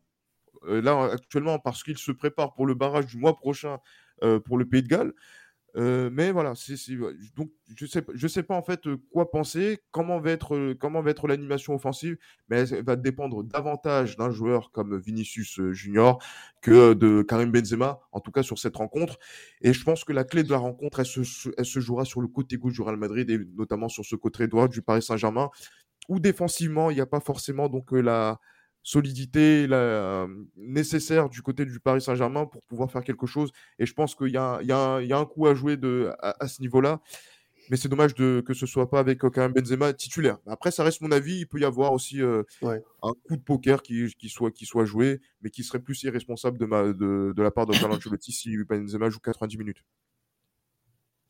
[0.64, 3.78] là actuellement parce qu'il se prépare pour le barrage du mois prochain
[4.46, 5.14] pour le Pays de Galles
[5.76, 6.54] mais voilà,
[7.36, 11.28] donc je sais, sais pas en fait quoi penser, comment va être, comment va être
[11.28, 12.18] l'animation offensive,
[12.50, 16.24] mais elle va dépendre davantage d'un joueur comme Vinicius Junior
[16.62, 19.18] que de Karim Benzema, en tout cas sur cette rencontre.
[19.62, 22.22] Et je pense que la clé de la rencontre, elle se, elle se jouera sur
[22.22, 25.50] le côté gauche du Real Madrid et notamment sur ce côté droit du Paris Saint-Germain,
[26.08, 28.40] où défensivement il n'y a pas forcément donc la
[28.86, 33.52] solidité la, nécessaire du côté du Paris Saint-Germain pour pouvoir faire quelque chose.
[33.80, 36.62] Et je pense qu'il y, y, y, a un coup à jouer de, à, ce
[36.62, 37.02] niveau-là.
[37.72, 40.38] Mais c'est dommage de, que ce soit pas avec quand même Benzema titulaire.
[40.46, 41.40] Après, ça reste mon avis.
[41.40, 45.20] Il peut y avoir aussi un coup de poker qui, qui, soit, qui soit joué,
[45.42, 48.56] mais qui serait plus irresponsable de, ma, de, de la part de Carlo Ancelotti si
[48.70, 49.84] Benzema joue 90 minutes.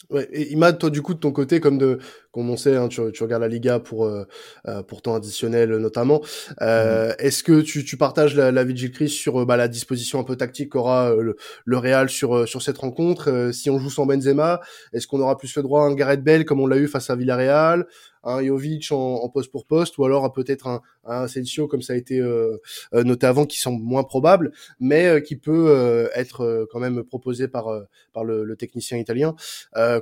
[0.10, 2.00] Ouais, et Imad, toi, du coup, de ton côté, comme de,
[2.32, 4.26] comme on sait, hein, tu, tu, regardes la Liga pour, euh,
[4.68, 6.22] euh pour temps additionnel notamment.
[6.62, 7.15] Euh, mm-hmm.
[7.20, 9.68] Est-ce que tu, tu partages la, la vie de Gilles Christ sur euh, bah, la
[9.68, 13.80] disposition un peu tactique qu'aura euh, le, le, Real sur, sur cette rencontre Si on
[13.80, 14.60] joue sans Benzema,
[14.94, 17.10] est-ce qu'on aura plus le droit à un Gareth Bell comme on l'a eu face
[17.10, 17.86] à Villarreal
[18.26, 21.28] un Jovic en, poste pour poste, ou alors peut-être un, un
[21.70, 22.58] comme ça a été euh,
[22.94, 27.48] euh, noté avant, qui semble moins probable, mais euh, qui peut être quand même proposé
[27.48, 27.68] par
[28.14, 29.36] par le, technicien italien.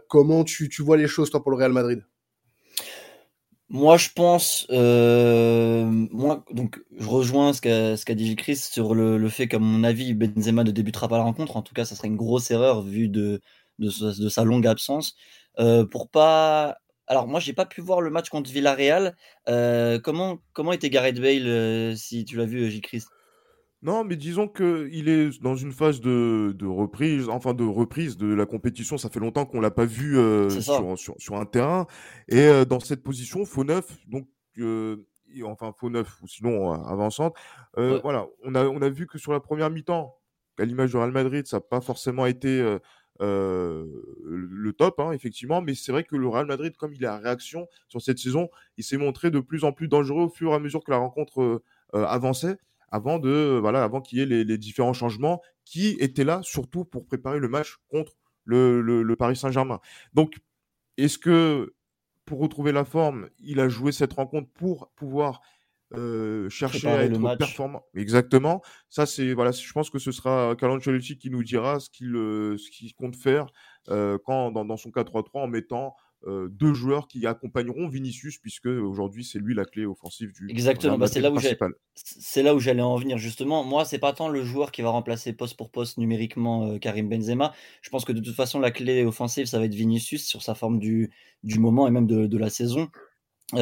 [0.08, 2.04] comment tu, tu vois les choses toi pour le Real Madrid?
[3.70, 7.62] Moi, je pense, moi, donc, je rejoins ce
[8.06, 11.58] qu'a dit Chris sur le, fait qu'à mon avis, Benzema ne débutera pas la rencontre.
[11.58, 13.42] En tout cas, ça serait une grosse erreur vu de
[13.80, 13.90] de,
[14.30, 15.16] sa longue absence.
[15.92, 19.16] Pour pas alors moi j'ai pas pu voir le match contre Villarreal.
[19.50, 22.82] Euh, comment comment était Gareth Bale euh, si tu l'as vu, J.
[22.82, 23.10] Christ
[23.82, 28.18] Non, mais disons que il est dans une phase de, de, reprise, enfin de reprise
[28.18, 28.98] de la compétition.
[28.98, 31.88] Ça fait longtemps qu'on l'a pas vu euh, sur, sur, sur, un terrain
[32.30, 34.28] et dans cette position faux neuf, donc
[35.44, 37.36] enfin faux neuf ou sinon avançante.
[37.76, 40.16] Voilà, on a on a vu que sur la première mi-temps,
[40.58, 42.78] à l'image du Real Madrid, ça n'a pas forcément été
[43.22, 43.86] euh,
[44.24, 45.62] le top, hein, effectivement.
[45.62, 48.50] Mais c'est vrai que le Real Madrid, comme il est à réaction sur cette saison,
[48.78, 50.98] il s'est montré de plus en plus dangereux au fur et à mesure que la
[50.98, 51.64] rencontre euh,
[51.96, 52.58] euh, avançait,
[52.92, 57.06] avant de voilà, avant qu'il y ait les, différents changements qui étaient là surtout pour
[57.06, 58.14] préparer le match contre
[58.46, 59.80] le Paris Saint-Germain.
[60.14, 60.38] Donc,
[60.98, 61.74] est-ce que
[62.26, 65.42] pour retrouver la forme, il a joué cette rencontre pour pouvoir
[65.96, 67.86] euh, chercher à être performant.
[67.96, 68.62] Exactement.
[68.90, 69.52] Ça, c'est voilà.
[69.52, 72.94] Je pense que ce sera Carlo Ancelotti qui nous dira ce qu'il euh, ce qu'il
[72.96, 73.48] compte faire
[73.90, 78.68] euh, quand dans, dans son 4-3-3 en mettant euh, deux joueurs qui accompagneront Vinicius puisque
[78.68, 80.50] aujourd'hui c'est lui la clé offensive du.
[80.50, 80.98] Exactement.
[80.98, 81.38] Bah, c'est là où
[81.94, 83.64] c'est là où j'allais en venir justement.
[83.64, 87.54] Moi, c'est pas tant le joueur qui va remplacer poste pour poste numériquement Karim Benzema.
[87.82, 90.56] Je pense que de toute façon la clé offensive ça va être Vinicius sur sa
[90.56, 91.12] forme du
[91.44, 92.90] du moment et même de, de la saison.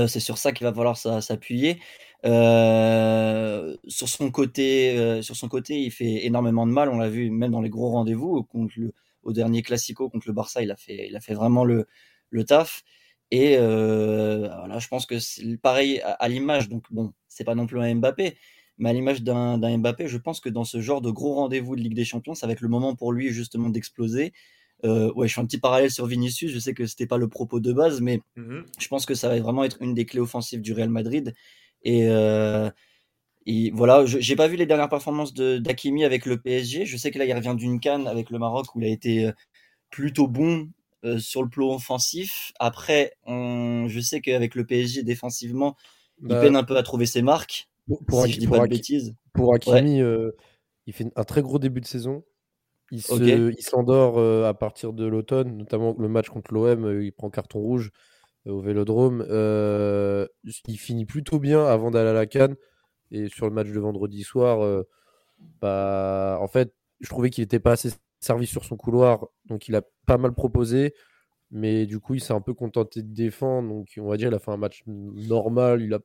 [0.08, 1.80] C'est sur ça qu'il va falloir s'appuyer.
[2.26, 6.90] Euh, sur son côté, euh, sur son côté, il fait énormément de mal.
[6.90, 10.34] On l'a vu même dans les gros rendez-vous contre le, au dernier Classico contre le
[10.34, 11.88] Barça, il a fait, il a fait vraiment le,
[12.30, 12.84] le taf.
[13.32, 16.70] Et euh, voilà, je pense que c'est pareil à, l'image.
[16.70, 18.38] Donc bon, c'est pas non plus un Mbappé,
[18.78, 21.82] mais à l'image d'un Mbappé, je pense que dans ce genre de gros rendez-vous de
[21.82, 24.34] Ligue des Champions, ça va être le moment pour lui justement d'exploser.
[24.84, 26.52] Euh, ouais, je fais un petit parallèle sur Vinicius.
[26.52, 29.30] Je sais que c'était pas le propos de base, mais mmh je pense que ça
[29.30, 31.34] va vraiment être une des clés offensives du Real Madrid.
[31.84, 32.70] Et, euh,
[33.46, 36.86] et voilà, j'ai pas vu les dernières performances de d'Akimi avec le PSG.
[36.86, 39.26] Je sais que là, il revient d'une canne avec le Maroc où il a été
[39.26, 39.32] euh,
[39.90, 40.70] plutôt bon
[41.04, 42.52] euh, sur le plan offensif.
[42.60, 45.76] Après, on, je sais qu'avec le PSG défensivement,
[46.22, 47.68] il bah, peine un peu à trouver ses marques.
[47.88, 49.16] Pour, pour si je dis pas de bêtises.
[49.34, 50.32] Pour Hakimi, euh,
[50.86, 52.24] il fait un très gros début de saison.
[52.92, 53.02] Il
[53.62, 57.92] s'endort euh, à partir de l'automne, notamment le match contre l'OM, il prend carton rouge
[58.46, 59.26] au Vélodrome.
[59.30, 60.28] Euh,
[60.68, 62.56] il finit plutôt bien avant d'aller à la Cannes.
[63.12, 64.88] Et sur le match de vendredi soir, euh,
[65.62, 69.28] bah, en fait, je trouvais qu'il n'était pas assez servi sur son couloir.
[69.46, 70.94] Donc il a pas mal proposé.
[71.54, 73.70] Mais du coup, il s'est un peu contenté de défendre.
[73.70, 75.82] Donc on va dire il a fait un match normal.
[75.82, 76.00] Il a...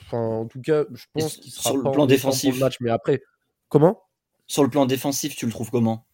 [0.00, 2.60] Enfin, en tout cas, je pense qu'il sera sur le plan défensif.
[2.60, 2.78] match.
[2.80, 3.22] Mais après,
[3.68, 4.02] comment?
[4.46, 6.06] Sur le plan défensif, tu le trouves comment?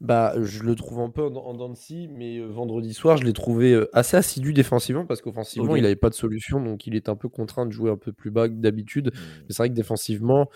[0.00, 1.74] Bah, je le trouve un peu en, en dents
[2.10, 5.94] mais euh, vendredi soir, je l'ai trouvé euh, assez assidu défensivement parce qu'offensivement, il n'avait
[5.94, 8.48] pas de solution, donc il est un peu contraint de jouer un peu plus bas
[8.48, 9.12] que d'habitude.
[9.14, 9.18] Mmh.
[9.18, 10.50] Mais c'est vrai que défensivement,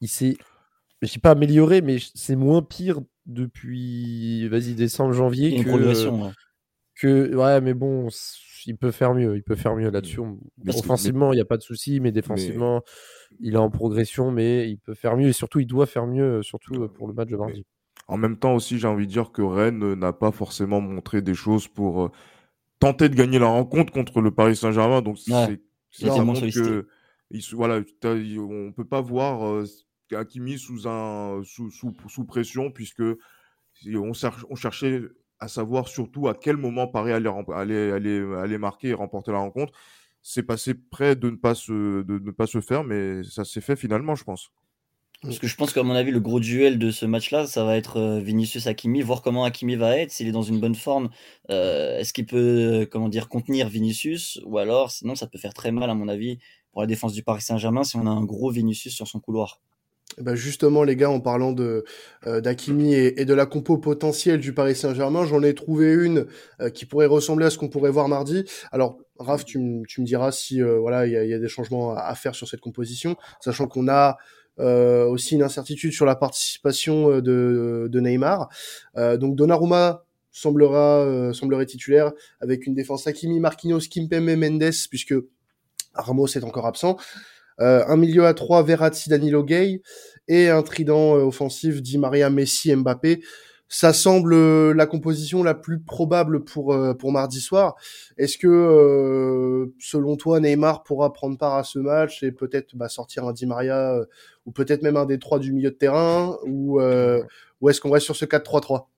[0.00, 0.36] il s'est,
[1.00, 5.62] je sais pas amélioré, mais c'est moins pire depuis, vas-y, décembre, janvier.
[5.62, 6.24] que, progression.
[6.24, 6.30] Ouais.
[6.96, 8.08] que, ouais, mais bon,
[8.66, 10.20] il peut faire mieux, il peut faire mieux là-dessus.
[10.68, 12.82] Offensivement, il n'y a pas de souci, mais défensivement,
[13.40, 16.42] il est en progression, mais il peut faire mieux et surtout, il doit faire mieux,
[16.42, 17.64] surtout pour le match de mardi.
[18.08, 21.34] En même temps aussi, j'ai envie de dire que Rennes n'a pas forcément montré des
[21.34, 22.10] choses pour euh,
[22.78, 25.02] tenter de gagner la rencontre contre le Paris Saint-Germain.
[25.02, 25.30] Donc c'est
[25.92, 26.86] ça montre que
[27.30, 29.64] il, voilà, on peut pas voir euh,
[30.10, 33.02] Hakimi sous un sous, sous, sous pression puisque
[33.86, 34.12] on,
[34.50, 35.00] on, cherchait
[35.42, 39.72] à savoir surtout à quel moment Paris allait, marquer et remporter la rencontre.
[40.22, 43.60] C'est passé près de ne pas se de ne pas se faire, mais ça s'est
[43.60, 44.52] fait finalement, je pense.
[45.22, 47.76] Parce que je pense qu'à mon avis, le gros duel de ce match-là, ça va
[47.76, 51.10] être euh, Vinicius Hakimi, voir comment Hakimi va être, s'il est dans une bonne forme.
[51.50, 54.40] Euh, est-ce qu'il peut, comment dire, contenir Vinicius?
[54.44, 56.38] Ou alors, sinon, ça peut faire très mal, à mon avis,
[56.72, 59.60] pour la défense du Paris Saint-Germain si on a un gros Vinicius sur son couloir.
[60.18, 61.84] Bah justement, les gars, en parlant de
[62.26, 66.26] euh, d'Akimi et, de la compo potentielle du Paris Saint-Germain, j'en ai trouvé une
[66.74, 68.44] qui pourrait ressembler à ce qu'on pourrait voir mardi.
[68.72, 72.46] Alors, Raph, tu, me diras si voilà, il y a, des changements à, faire sur
[72.46, 74.18] cette composition, sachant qu'on a
[74.60, 78.50] euh, aussi une incertitude sur la participation euh, de, de Neymar.
[78.96, 85.14] Euh, donc Donnarumma semblera semblerait titulaire avec une défense Hakimi, Marquinhos, Kimpembe, Mendes puisque
[85.94, 86.96] Ramos est encore absent.
[87.58, 89.82] Un milieu à trois, Verratti, Danilo Gay
[90.28, 93.20] et un trident offensif Di Maria, Messi, Mbappé
[93.72, 97.74] ça semble euh, la composition la plus probable pour euh, pour mardi soir.
[98.18, 102.90] Est-ce que euh, selon toi Neymar pourra prendre part à ce match et peut-être bah,
[102.90, 103.98] sortir un Di Maria
[104.44, 108.04] ou peut-être même un des trois du milieu de terrain ou ou est-ce qu'on reste
[108.04, 108.88] sur ce 4-3-3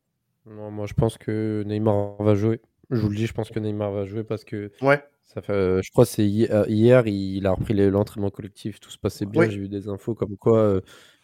[0.47, 2.61] Non, moi je pense que Neymar va jouer.
[2.91, 5.03] Je vous le dis, je pense que Neymar va jouer parce que ouais.
[5.25, 9.49] Ça fait, je crois c'est hier, il a repris l'entraînement collectif, tout se passait bien.
[9.49, 10.81] J'ai eu des infos comme quoi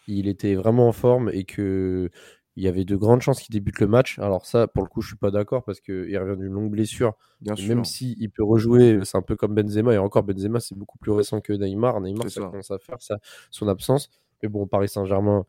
[0.08, 2.10] il était vraiment en forme et que
[2.56, 4.18] il y avait de grandes chances qu'il débute le match.
[4.18, 7.14] Alors ça, pour le coup, je suis pas d'accord parce qu'il revient d'une longue blessure.
[7.40, 9.94] Bien même s'il il peut rejouer, c'est un peu comme Benzema.
[9.94, 12.00] Et encore, Benzema, c'est beaucoup plus récent que Neymar.
[12.00, 13.18] Neymar, ça, commence à faire ça,
[13.50, 14.10] son absence.
[14.42, 15.44] Mais bon, Paris Saint-Germain,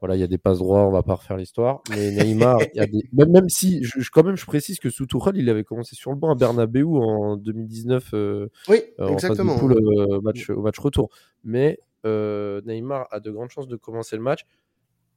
[0.00, 1.82] voilà, il y a des passes droits, on va pas refaire l'histoire.
[1.90, 3.02] Mais Neymar, il y a des...
[3.12, 6.30] même, si, je, quand même, je précise que sous il avait commencé sur le banc
[6.30, 8.10] à Bernabeu en 2019.
[8.14, 9.56] Euh, oui, euh, exactement.
[9.62, 11.10] Euh, match, au match retour.
[11.44, 14.46] Mais Neymar a de grandes chances de commencer le match.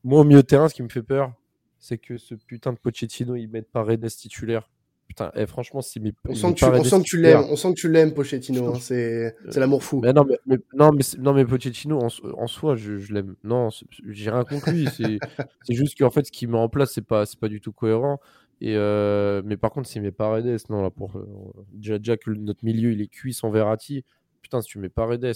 [0.04, 1.32] Moi, au milieu de terrain, ce qui me fait peur,
[1.80, 4.70] c'est que ce putain de Pochettino, il mette pas Redes titulaire.
[5.14, 7.80] Putain, eh, franchement, si on, sent tu, on sent que tu l'aimes, on sent que
[7.80, 8.74] tu l'aimes, Pochettino.
[8.74, 10.02] Hein, c'est, c'est l'amour fou.
[10.02, 13.36] Mais non, mais, non, mais, non, mais Pochettino, en, soi, je, je l'aime.
[13.44, 13.70] Non,
[14.10, 14.88] j'ai rien lui.
[14.98, 18.20] C'est, juste qu'en fait, ce qu'il met en place, c'est pas, pas du tout cohérent.
[18.60, 21.28] Et euh, mais par contre, s'il met pas Redes, non, là, pour, euh,
[21.74, 24.04] déjà, déjà, que notre milieu, il est cuit sans Verratti.
[24.42, 25.36] Putain, si tu mets pas Redes.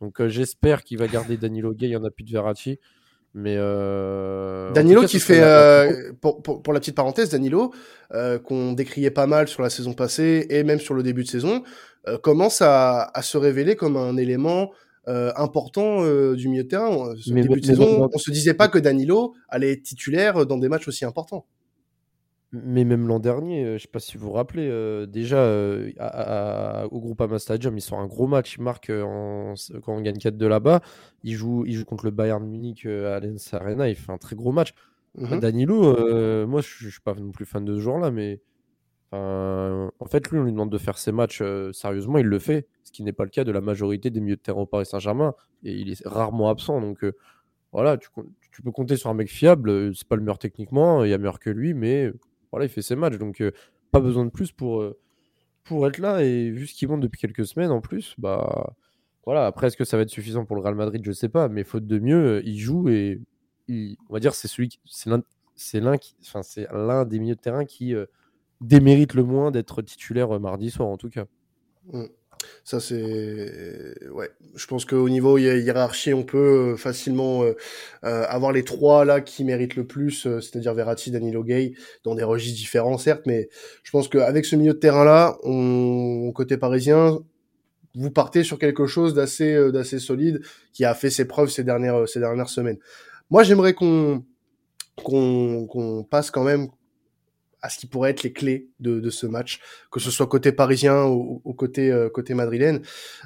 [0.00, 2.78] donc, euh, j'espère qu'il va garder Danilo Gay, il y en a plus de Verratti.
[3.34, 4.72] Mais euh...
[4.72, 7.72] Danilo qui fait, euh, pour, pour, pour, la petite parenthèse, Danilo,
[8.12, 11.28] euh, qu'on décriait pas mal sur la saison passée et même sur le début de
[11.28, 11.62] saison,
[12.08, 14.70] euh, commence à, à, se révéler comme un élément
[15.08, 17.14] euh, important euh, du milieu de terrain.
[17.26, 20.68] Le début de saison, on se disait pas que Danilo allait être titulaire dans des
[20.68, 21.46] matchs aussi importants.
[22.52, 25.92] Mais même l'an dernier, euh, je sais pas si vous vous rappelez, euh, déjà euh,
[26.90, 28.56] au Groupama Stadium, ils sont un gros match.
[28.56, 29.54] Ils marquent quand
[29.86, 30.80] on gagne 4 de là-bas.
[31.22, 33.88] Ils jouent, ils jouent contre le Bayern Munich à Allianz Arena.
[33.88, 34.74] Il fait un très gros match.
[35.16, 35.38] Mhm.
[35.38, 38.40] Danilo, moi je, ne suis pas non plus fan de ce joueur-là, mais
[39.12, 42.90] en fait, lui, on lui demande de faire ses matchs sérieusement, il le fait, ce
[42.90, 45.34] qui n'est pas le cas de la majorité des milieux de terrain au Paris Saint-Germain.
[45.62, 46.80] Et il est rarement absent.
[46.80, 47.04] Donc
[47.72, 48.08] voilà, tu,
[48.50, 49.94] tu, peux compter sur un mec fiable.
[49.94, 52.10] C'est pas le meilleur techniquement, il y a meilleur que lui, mais
[52.52, 53.52] voilà, il fait ses matchs, donc euh,
[53.90, 54.98] pas besoin de plus pour, euh,
[55.64, 56.22] pour être là.
[56.22, 58.74] Et vu ce qu'il monte depuis quelques semaines en plus, bah
[59.24, 59.46] voilà.
[59.46, 61.02] Après, est-ce que ça va être suffisant pour le Real Madrid?
[61.04, 63.20] Je sais pas, mais faute de mieux, euh, il joue et
[63.68, 65.22] on va dire c'est celui, c'est l'un,
[65.54, 66.40] c'est l'un qui, enfin
[67.04, 67.94] des milieux de terrain qui
[68.60, 71.26] démérite le moins d'être titulaire mardi soir en tout cas.
[71.92, 72.06] Mmh.
[72.64, 74.10] Ça, c'est.
[74.10, 74.30] Ouais.
[74.54, 77.56] Je pense qu'au niveau hiérarchie, on peut euh, facilement euh,
[78.04, 81.72] euh, avoir les trois là qui méritent le plus, c'est-à-dire Verratti, Danilo Gay,
[82.04, 83.48] dans des registres différents, certes, mais
[83.82, 86.30] je pense qu'avec ce milieu de terrain-là, on...
[86.34, 87.18] côté parisien,
[87.94, 90.40] vous partez sur quelque chose d'assez d'assez solide
[90.72, 92.78] qui a fait ses preuves ces dernières ces dernières semaines.
[93.30, 94.24] Moi, j'aimerais qu'on
[94.96, 96.68] qu'on qu'on passe quand même
[97.62, 100.52] à ce qui pourrait être les clés de, de ce match, que ce soit côté
[100.52, 102.82] parisien ou, côté euh, côté madrilène.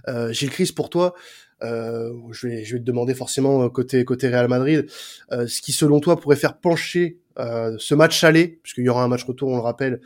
[0.08, 1.14] Euh, Gilles Chris, pour toi,
[1.62, 4.90] euh, je, vais, je vais te demander forcément euh, côté côté Real Madrid,
[5.32, 9.04] euh, ce qui selon toi pourrait faire pencher euh, ce match aller, puisqu'il y aura
[9.04, 10.00] un match retour, on le rappelle,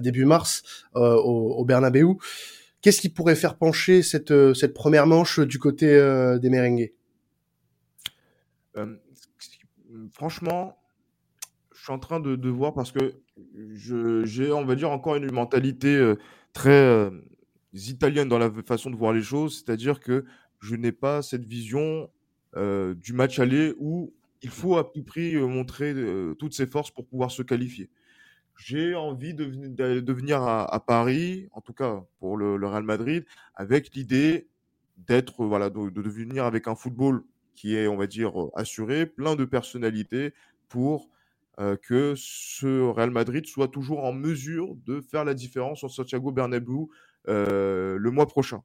[0.00, 0.62] début mars
[0.94, 2.06] au, au Bernabeu.
[2.80, 5.86] Qu'est-ce qui pourrait faire pencher cette cette première manche du côté
[6.40, 6.92] des merengues?
[10.12, 10.78] Franchement,
[11.74, 13.21] je suis en train de, de voir parce que
[13.74, 16.16] j'ai, on va dire, encore une mentalité euh,
[16.52, 17.10] très euh,
[17.72, 20.24] italienne dans la façon de voir les choses, c'est-à-dire que
[20.60, 22.10] je n'ai pas cette vision
[22.56, 25.94] euh, du match aller où il faut à tout prix montrer
[26.38, 27.88] toutes ses forces pour pouvoir se qualifier.
[28.56, 33.94] J'ai envie de, de, venir à, Paris, en tout cas pour le, Real Madrid, avec
[33.94, 34.48] l'idée
[34.96, 37.22] d'être, voilà, de, de, venir avec un football
[37.54, 40.34] qui est, on va dire, assuré, plein de personnalités
[40.68, 41.08] pour
[41.60, 46.32] euh, que ce Real Madrid soit toujours en mesure de faire la différence sur Santiago
[46.32, 46.86] Bernabéu
[47.28, 48.62] euh, le mois prochain.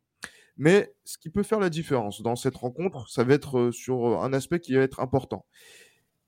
[0.57, 4.33] Mais ce qui peut faire la différence dans cette rencontre, ça va être sur un
[4.33, 5.45] aspect qui va être important.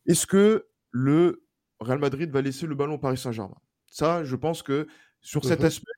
[0.05, 1.43] Est-ce que le
[1.79, 3.57] Real Madrid va laisser le ballon au Paris Saint-Germain?
[3.87, 4.87] Ça, je pense que
[5.21, 5.91] sur cet mmh aspect,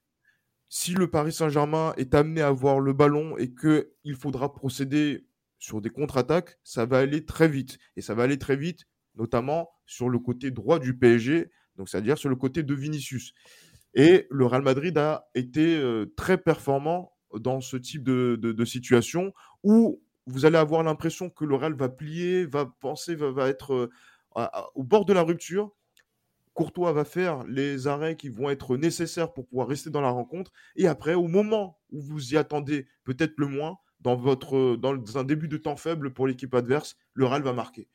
[0.69, 5.27] si le Paris Saint-Germain est amené à avoir le ballon et qu'il faudra procéder
[5.59, 7.77] sur des contre-attaques, ça va aller très vite.
[7.97, 8.85] Et ça va aller très vite,
[9.15, 13.33] notamment sur le côté droit du PSG, donc c'est-à-dire sur le côté de Vinicius.
[13.93, 15.81] Et le Real Madrid a été
[16.15, 19.33] très performant dans ce type de, situation
[19.63, 23.89] où vous allez avoir l'impression que le Real va plier, va penser, va, être
[24.75, 25.71] au bord de la rupture.
[26.53, 30.51] Courtois va faire les arrêts qui vont être nécessaires pour pouvoir rester dans la rencontre.
[30.75, 34.35] Et après, au moment où vous y attendez peut-être le moins, dans,
[34.77, 37.87] dans un début de temps faible pour l'équipe adverse, le Real va marquer.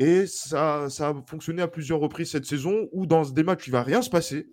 [0.00, 3.70] Et ça, ça a fonctionné à plusieurs reprises cette saison où dans des matchs, il
[3.70, 4.50] va rien se passer.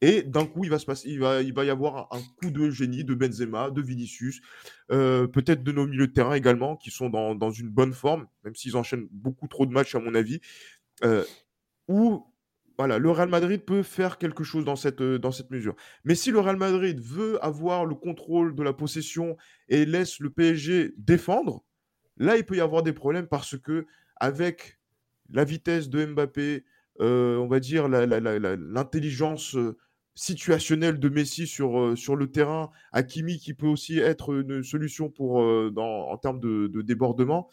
[0.00, 2.50] Et d'un coup, il va, se passer, il, va, il va y avoir un coup
[2.50, 4.40] de génie de Benzema, de Vinicius,
[4.90, 8.26] euh, peut-être de nos milieux de terrain également, qui sont dans, dans une bonne forme,
[8.42, 10.40] même s'ils enchaînent beaucoup trop de matchs, à mon avis,
[11.04, 11.22] euh,
[11.86, 12.26] où
[12.76, 15.76] voilà, le Real Madrid peut faire quelque chose dans cette, dans cette mesure.
[16.02, 19.36] Mais si le Real Madrid veut avoir le contrôle de la possession
[19.68, 21.62] et laisse le PSG défendre,
[22.16, 23.86] là, il peut y avoir des problèmes parce que
[24.22, 24.78] avec
[25.30, 26.64] la vitesse de Mbappé,
[27.00, 29.56] euh, on va dire l'intelligence
[30.14, 35.08] situationnel de Messi sur, euh, sur le terrain, Hakimi qui peut aussi être une solution
[35.10, 37.48] pour, euh, en termes de, débordement.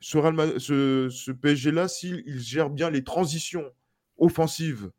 [0.00, 3.64] Ce, PSG-là, s'il gère bien les transitions
[4.18, 4.90] offensives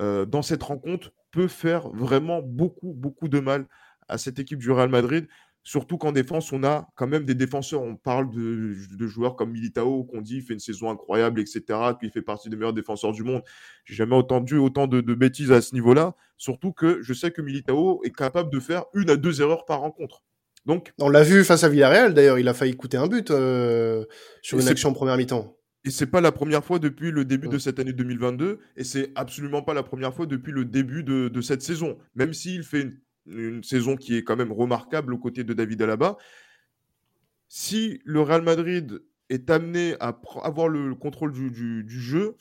[0.00, 3.66] euh, dans cette rencontre, peut faire vraiment beaucoup, beaucoup de mal
[4.08, 5.28] à cette équipe du Real Madrid.
[5.64, 7.82] Surtout qu'en défense, on a quand même des défenseurs.
[7.82, 8.74] On parle de,
[9.06, 11.62] joueurs comme Militao, qu'on dit fait une saison incroyable, etc.,
[12.00, 13.42] qu'il fait partie des meilleurs défenseurs du monde.
[13.84, 16.16] J'ai jamais entendu autant de, bêtises à ce niveau-là.
[16.36, 19.80] Surtout que je sais que Militao est capable de faire une à deux erreurs par
[19.80, 20.24] rencontre.
[20.66, 24.04] Donc, on l'a vu face à Villarreal d'ailleurs, il a failli coûter un but euh,
[24.42, 25.56] sur une action en première mi-temps.
[25.84, 29.10] Et c'est pas la première fois depuis le début de cette année 2022, et c'est
[29.16, 31.98] absolument pas la première fois depuis le début de, de cette saison.
[32.14, 32.96] Même s'il fait une
[33.26, 36.16] une saison qui est quand même remarquable aux côtés de David Alaba.
[37.48, 42.36] Si le Real Madrid est amené à avoir le contrôle du, jeu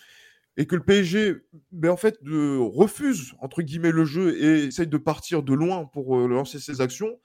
[0.57, 1.36] et que le PSG
[1.71, 6.59] ben refuse entre guillemets le jeu et essaye de partir de loin pour euh, lancer
[6.59, 7.19] ses actions,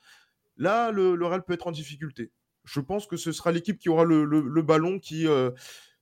[0.57, 2.31] là, le, Real peut être en difficulté.
[2.65, 5.51] Je pense que ce sera l'équipe qui aura le, ballon qui euh,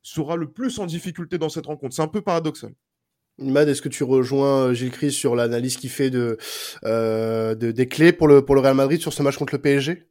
[0.03, 1.95] sera le plus en difficulté dans cette rencontre.
[1.95, 2.75] C'est un peu paradoxal.
[3.39, 6.39] Mad, est-ce que tu rejoins euh, Gilles Chris sur l'analyse qu'il fait de,
[6.85, 10.09] euh, de, des clés pour le, Real Madrid sur ce match contre le PSG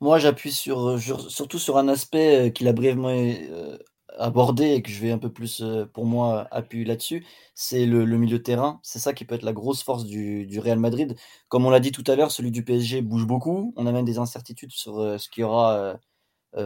[0.00, 3.14] Moi, j'appuie sur, surtout sur un aspect euh, qu'il a brièvement
[4.18, 7.26] abordé et que je vais un peu plus, pour moi, appuyer là-dessus.
[7.54, 8.80] C'est le, milieu de terrain.
[8.82, 11.14] C'est ça qui peut être la grosse force du, du Real Madrid.
[11.48, 13.74] Comme on l'a dit tout à l'heure, celui du PSG bouge beaucoup.
[13.76, 15.94] On a même des incertitudes sur ce qu'il y aura euh,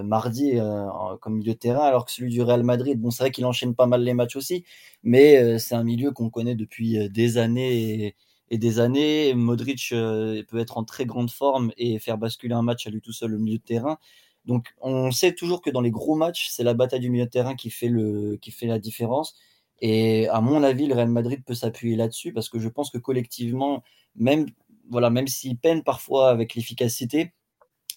[0.03, 0.87] mardi euh,
[1.21, 3.75] comme milieu de terrain, alors que celui du Real Madrid, bon, c'est vrai qu'il enchaîne
[3.75, 4.65] pas mal les matchs aussi,
[5.03, 8.15] mais euh, c'est un milieu qu'on connaît depuis des années
[8.51, 9.35] et, des années.
[9.35, 13.13] Modric peut être en très grande forme et faire basculer un match à lui tout
[13.13, 13.99] seul au milieu de terrain.
[14.45, 17.31] Donc on sait toujours que dans les gros matchs, c'est la bataille du milieu de
[17.31, 19.37] terrain qui fait, le, qui fait la différence.
[19.81, 22.99] Et à mon avis, le Real Madrid peut s'appuyer là-dessus parce que je pense que
[22.99, 23.83] collectivement,
[24.17, 24.47] même,
[24.91, 27.33] voilà, même s'il peine parfois avec l'efficacité,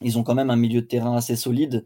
[0.02, 1.86] ils ont quand même un milieu de terrain assez solide.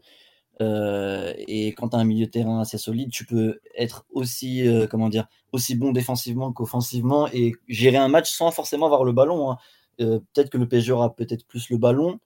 [0.60, 4.66] Euh, et quand tu as un milieu de terrain assez solide, tu peux être aussi,
[4.66, 9.12] euh, comment dire, aussi bon défensivement qu'offensivement et gérer un match sans forcément avoir le
[9.12, 9.52] ballon.
[9.52, 9.58] Hein.
[10.00, 12.18] Euh, peut-être que le PSG aura peut-être plus le ballon,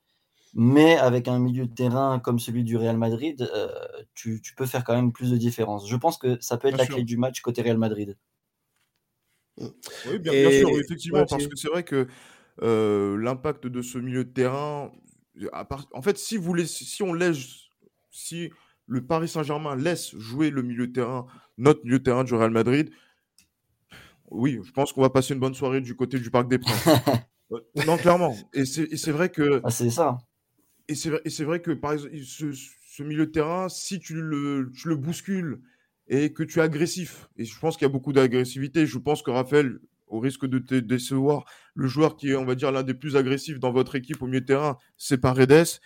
[0.54, 3.50] mais avec un milieu de terrain comme celui du Real Madrid,
[4.14, 5.88] tu, peux faire quand même plus de différence.
[5.88, 8.16] Je pense que ça peut être la clé du match côté Real Madrid.
[9.58, 12.06] Oui, bien, sûr, effectivement, parce que c'est vrai que
[12.58, 14.90] l'impact de ce milieu de terrain,
[15.92, 17.68] en fait, si, vous si on laisse,
[18.10, 18.50] si
[18.86, 21.26] le Paris Saint-Germain laisse jouer le milieu de terrain,
[21.58, 22.90] notre milieu de terrain du Real Madrid,
[24.30, 26.88] oui, je pense qu'on va passer une bonne soirée du côté du Parc des Princes.
[27.52, 28.34] Euh, non, clairement.
[28.54, 29.60] Et c'est vrai que.
[29.62, 30.16] Ah, c'est ça.
[30.88, 34.96] Et c'est vrai que, par exemple, ce, milieu de terrain, si tu le, tu le
[34.96, 35.60] bouscules
[36.08, 39.22] et que tu es agressif, et je pense qu'il y a beaucoup d'agressivité, je pense
[39.22, 39.80] que Raphaël
[40.12, 41.44] au risque de te décevoir,
[41.74, 44.26] le joueur qui est, on va dire, l'un des plus agressifs dans votre équipe au
[44.26, 45.80] milieu de terrain, c'est Paredes.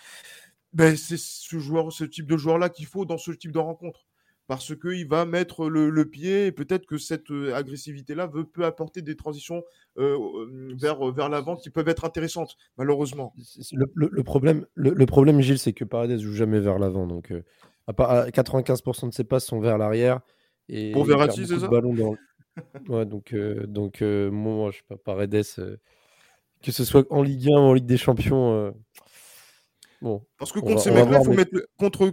[0.72, 4.06] Ben, c'est ce joueur, ce type de joueur-là qu'il faut dans ce type de rencontre.
[4.48, 9.16] Parce qu'il va mettre le, pied et peut-être que cette euh, agressivité-là peut apporter des
[9.16, 9.64] transitions
[9.98, 13.34] euh, euh, vers, vers l'avant qui peuvent être intéressantes, malheureusement.
[13.72, 17.08] Le, problème, le, problème, Gilles, c'est que Paredes joue jamais vers l'avant.
[17.08, 17.32] Donc,
[17.88, 17.92] à,
[18.28, 20.20] 95% de ses passes sont vers l'arrière.
[20.68, 21.68] Et Pour Verratti, c'est ça?
[21.68, 22.14] ballon dans,
[22.88, 25.76] ouais, donc, euh, donc euh, moi, je sais pas, Paredes, euh,
[26.62, 28.74] que ce soit en Ligue 1 ou en Ligue des Champions,
[30.02, 32.12] Bon, Parce que contre ces mecs-là, faut mettre contre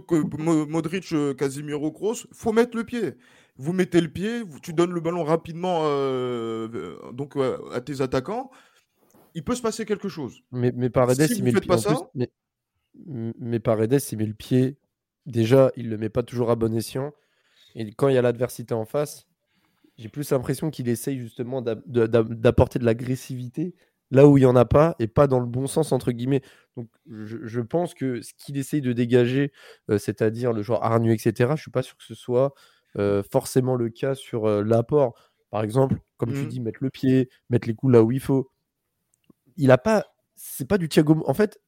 [0.68, 3.14] Modric, euh, Casimiro, Kroos, faut mettre le pied.
[3.56, 7.34] Vous mettez le pied, tu donnes le ballon rapidement euh, donc
[7.72, 8.50] à tes attaquants.
[9.34, 10.40] Il peut se passer quelque chose.
[10.50, 11.70] Mais, mais Paredes, il met le pied.
[12.14, 12.30] mais,
[13.38, 14.76] mais Paredes, il met le pied.
[15.26, 17.12] Déjà, il le met pas toujours à bon escient.
[17.74, 19.26] Et quand il y a l'adversité en face,
[19.96, 23.74] j'ai plus l'impression qu'il essaye justement d'apporter de l'agressivité
[24.10, 26.42] là où il n'y en a pas et pas dans le bon sens, entre guillemets.
[26.76, 29.52] Donc, je, pense que ce qu'il essaye de dégager,
[29.90, 32.54] euh, c'est-à-dire le joueur hargnu, etc., je ne suis pas sûr que ce soit
[32.96, 35.14] euh, forcément le cas sur euh, l'apport.
[35.50, 36.48] Par exemple, comme tu mmh.
[36.48, 38.50] dis, mettre le pied, mettre les coups là où il faut.
[39.56, 40.04] Il a pas.
[40.36, 41.22] C'est pas du Thiago.
[41.26, 41.60] En fait,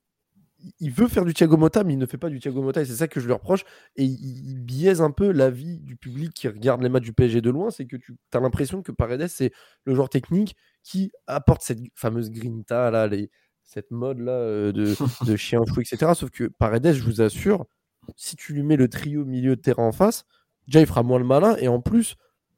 [0.81, 2.85] il veut faire du Thiago Motta, mais il ne fait pas du Thiago Motta, et
[2.85, 3.65] c'est ça que je lui reproche.
[3.97, 7.41] Et il, biaise un peu la vie du public qui regarde les matchs du PSG
[7.41, 7.71] de loin.
[7.71, 9.53] C'est que tu as l'impression que Paredes, c'est
[9.85, 13.31] le joueur technique qui apporte cette fameuse grinta, là, les,
[13.65, 14.95] cette mode là euh, de,
[15.27, 16.13] de chien fou, etc.
[16.15, 17.67] Sauf que Paredes, je vous assure,
[18.17, 20.25] si tu lui mets le trio milieu de terrain en face,
[20.67, 22.17] déjà il fera moins le malin, et en plus,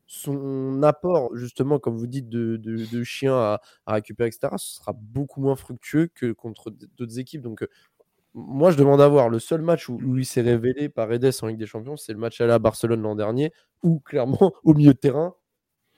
[0.09, 4.95] son apport, justement, comme vous dites, de, de, chien à, à, récupérer, etc., ce sera
[4.95, 7.43] beaucoup moins fructueux que contre d'autres équipes.
[7.43, 7.69] Donc, euh,
[8.33, 9.29] moi, je demande à voir.
[9.29, 12.19] Le seul match où, il s'est révélé par Edes en Ligue des Champions, c'est le
[12.19, 13.53] match à la Barcelone l'an dernier,
[13.83, 15.35] où clairement, au milieu de terrain,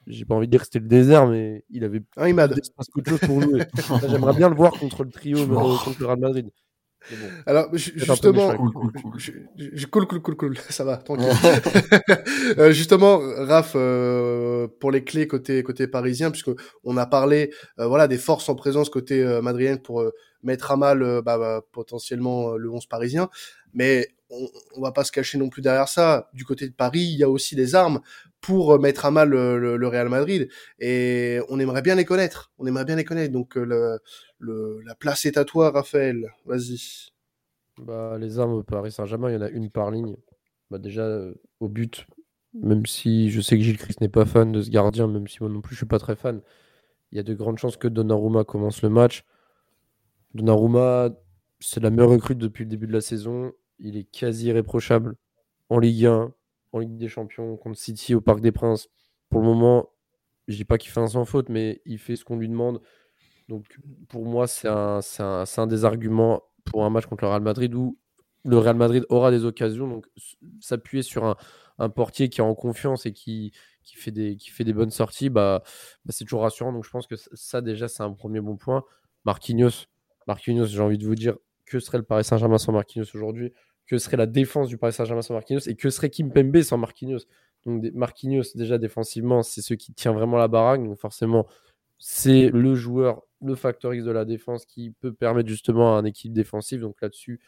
[0.08, 2.48] j'ai pas envie de dire que c'était le désert, mais il avait ah, il m'a
[2.48, 2.56] de
[3.26, 3.58] pour nous.
[4.08, 6.50] J'aimerais bien le voir contre le trio, contre le Real Madrid.
[7.46, 8.52] Alors, justement,
[9.16, 11.26] je, cool, cool, cool, cool, ça va, tranquille.
[12.58, 16.50] Euh, justement, Raph, euh, pour les clés côté côté parisien, puisque
[16.84, 20.04] on a parlé, euh, voilà, des forces en présence côté madrienne pour
[20.42, 23.28] mettre à mal bah, bah, potentiellement le 11 parisien,
[23.74, 26.28] mais on, on va pas se cacher non plus derrière ça.
[26.32, 28.00] Du côté de Paris, il y a aussi des armes
[28.40, 30.48] pour mettre à mal le, Real Madrid.
[30.78, 32.50] Et on aimerait bien les connaître.
[32.58, 33.32] On aimerait bien les connaître.
[33.32, 33.98] Donc euh,
[34.40, 36.32] la place est à toi, Raphaël.
[36.46, 37.10] Vas-y.
[37.78, 40.16] Bah, les armes au Paris Saint-Germain, il y en a une par ligne.
[40.70, 42.06] Bah, déjà, euh, au but,
[42.54, 45.38] même si je sais que Gilles Christ n'est pas fan de ce gardien, même si
[45.40, 46.40] moi non plus je suis pas très fan,
[47.12, 49.24] il y a de grandes chances que Donnarumma commence le match.
[50.34, 51.10] Donnarumma,
[51.60, 53.52] c'est la meilleure recrute depuis le début de la saison.
[53.78, 55.16] Il est quasi irréprochable
[55.70, 56.32] en Ligue 1,
[56.72, 58.88] en Ligue des Champions contre City au Parc des Princes.
[59.28, 59.90] Pour le moment,
[60.48, 62.80] je dis pas qu'il fait un sans faute, mais il fait ce qu'on lui demande.
[63.50, 63.66] Donc
[64.08, 67.74] pour moi, c'est un, un, un, des arguments pour un match contre le Real Madrid
[67.74, 67.98] où
[68.44, 69.88] le Real Madrid aura des occasions.
[69.88, 70.06] Donc
[70.60, 71.36] s'appuyer sur un,
[71.78, 74.92] un, portier qui est en confiance et qui, qui, fait, des, qui fait des bonnes
[74.92, 75.62] sorties, bah,
[76.04, 76.72] bah c'est toujours rassurant.
[76.72, 78.84] Donc je pense que ça déjà, c'est un premier bon point.
[79.24, 79.86] Marquinhos,
[80.28, 81.36] Marquinhos, j'ai envie de vous dire,
[81.66, 83.52] que serait le Paris Saint-Germain sans Marquinhos aujourd'hui?
[83.86, 85.68] Que serait la défense du Paris Saint-Germain sans Marquinhos?
[85.68, 87.24] Et que serait Kim Pembe sans Marquinhos?
[87.66, 90.84] Donc Marquinhos déjà défensivement, c'est ce qui tient vraiment la baraque.
[90.84, 91.46] Donc forcément,
[91.98, 96.04] c'est le joueur, le facteur X de la défense qui peut permettre justement à un
[96.04, 96.80] équipe défensive.
[96.80, 97.40] Donc là-dessus,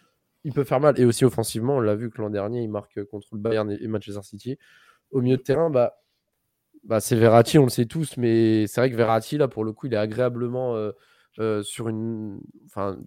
[0.45, 0.99] il peut faire mal.
[0.99, 3.87] Et aussi offensivement, on l'a vu que l'an dernier, il marque contre le Bayern et
[3.87, 4.59] Manchester City.
[5.11, 5.99] Au milieu de terrain, bah,
[6.85, 9.73] bah c'est Verratti, on le sait tous, mais c'est vrai que Verratti, là, pour le
[9.73, 10.93] coup, il est agréablement euh,
[11.39, 12.99] euh, sur une, enfin,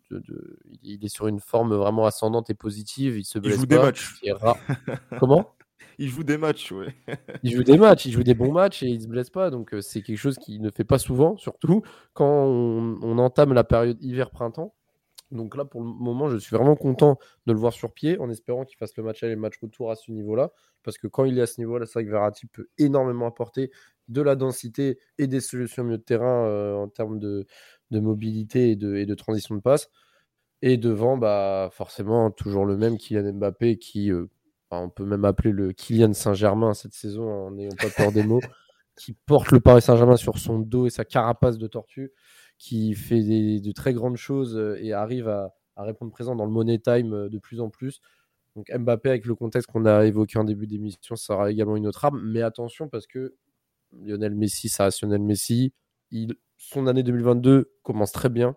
[0.83, 3.17] il est sur une forme vraiment ascendante et positive.
[3.17, 4.21] Il se blesse il joue des matchs.
[5.19, 5.51] Comment?
[5.97, 6.93] Il joue des matchs, ouais.
[7.43, 9.49] il joue des matchs, il joue des bons matchs et il se blesse pas.
[9.49, 11.81] Donc euh, c'est quelque chose qu'il ne fait pas souvent, surtout
[12.13, 14.73] quand on, entame la période hiver-printemps.
[15.31, 17.17] Donc là, pour le moment, je suis vraiment content
[17.47, 19.55] de le voir sur pied, en espérant qu'il fasse le match aller et le match
[19.61, 20.51] retour à ce niveau-là.
[20.83, 23.71] Parce que quand il est à ce niveau-là, c'est vrai que Verratti peut énormément apporter
[24.07, 27.47] de la densité et des solutions au milieu de terrain euh, en termes de,
[27.91, 29.89] de mobilité et de, et de, transition de passe.
[30.61, 34.29] Et devant, bah, forcément, toujours le même Kylian Mbappé qui, euh,
[34.72, 38.41] on peut même appeler le Kylian Saint-Germain cette saison en n'ayant pas peur des mots,
[38.97, 42.11] qui porte le Paris Saint-Germain sur son dos et sa carapace de tortue,
[42.57, 46.80] qui fait de très grandes choses euh, et arrive à, répondre présent dans le money
[46.80, 47.99] time euh, de plus en plus.
[48.55, 52.05] Donc Mbappé, avec le contexte qu'on a évoqué en début d'émission, sera également une autre
[52.05, 52.22] arme.
[52.24, 53.36] Mais attention, parce que
[53.91, 55.74] Lionel Messi, ça reste Lionel Messi.
[56.57, 58.55] Son année 2022 commence très bien.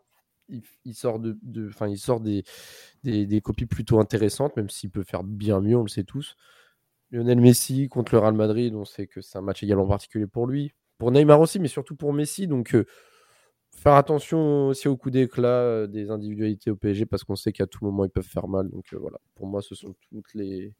[0.85, 1.39] Il, sort, de,
[1.89, 2.45] il sort des,
[3.05, 6.37] des, copies plutôt intéressantes, même s'il peut faire bien mieux, on le sait tous.
[7.11, 10.47] Lionel Messi contre le Real Madrid, on sait que c'est un match également particulier pour
[10.47, 10.73] lui.
[10.99, 12.47] Pour Neymar aussi, mais surtout pour Messi.
[12.47, 12.85] Donc, euh,
[13.77, 17.67] faire attention aussi au coup d'éclat euh, des individualités au PSG, parce qu'on sait qu'à
[17.67, 18.69] tout moment, ils peuvent faire mal.
[18.69, 20.75] Donc, euh, voilà, pour moi, ce sont toutes les,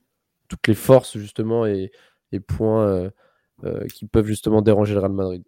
[0.49, 1.91] toutes les forces, justement, et,
[2.33, 3.11] et points
[3.93, 5.45] qui peuvent justement déranger le Real Madrid.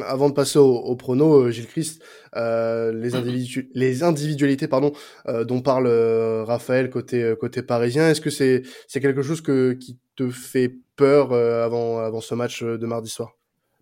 [0.00, 2.02] Avant de passer au, au prono, euh, Gilles Christ,
[2.34, 4.92] euh, les, individu les individualités pardon,
[5.28, 9.42] euh, dont parle euh, Raphaël côté euh, côté parisien, est-ce que c'est c'est quelque chose
[9.42, 13.36] que qui te fait peur avant avant ce match de mardi soir?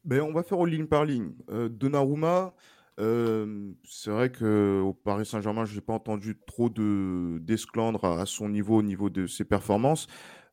[0.04, 1.32] Ben on va faire en ligne par ligne.
[1.48, 2.54] Donnarumma,
[2.98, 8.78] c'est vrai qu'au Paris Saint-Germain, je n'ai pas entendu trop de d'esclandre à, son niveau,
[8.78, 10.06] au niveau de ses performances.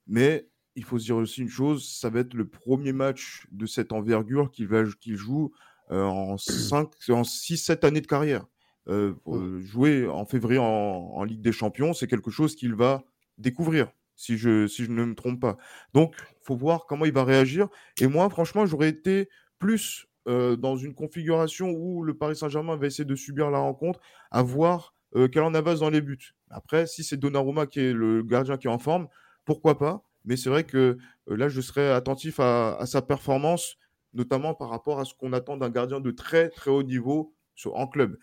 [0.07, 0.47] Mais
[0.77, 3.91] il faut se dire aussi une chose, ça va être le premier match de cette
[3.91, 5.51] envergure qu'il va qu'il joue
[5.89, 8.45] en 5, en 6-7 années de carrière.
[8.87, 13.03] jouer en février en, Ligue des Champions, c'est quelque chose qu'il va
[13.37, 15.57] découvrir, si je, si je ne me trompe pas.
[15.93, 17.67] Donc, il faut voir comment il va réagir.
[17.99, 22.87] Et moi, franchement, j'aurais été plus euh, dans une configuration où le Paris Saint-Germain va
[22.87, 26.35] essayer de subir la rencontre, à voir euh, qu'elle en avance dans les buts.
[26.49, 29.07] Après, si c'est Donnarumma qui est le gardien qui est en forme,
[29.45, 30.97] pourquoi pas Mais c'est vrai que
[31.29, 33.77] euh, là, je serais attentif à, sa performance,
[34.13, 37.33] notamment par rapport à ce qu'on attend d'un gardien de très très haut niveau
[37.65, 38.19] en club.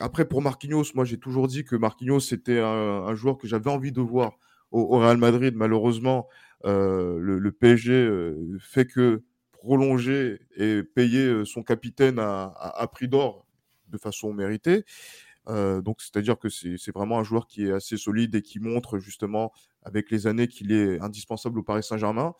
[0.00, 3.92] après, pour Marquinhos, moi j'ai toujours dit que Marquinhos c'était un, joueur que j'avais envie
[3.92, 4.32] de voir
[4.70, 5.54] au, Real Madrid.
[5.56, 6.28] Malheureusement,
[6.64, 13.46] le, PSG fait que prolonger et payer son capitaine à, prix d'or
[13.88, 14.84] de façon méritée.
[15.46, 19.52] donc, c'est-à-dire que c'est vraiment un joueur qui est assez solide et qui montre justement
[19.84, 22.34] avec les années qu'il est indispensable au Paris Saint-Germain.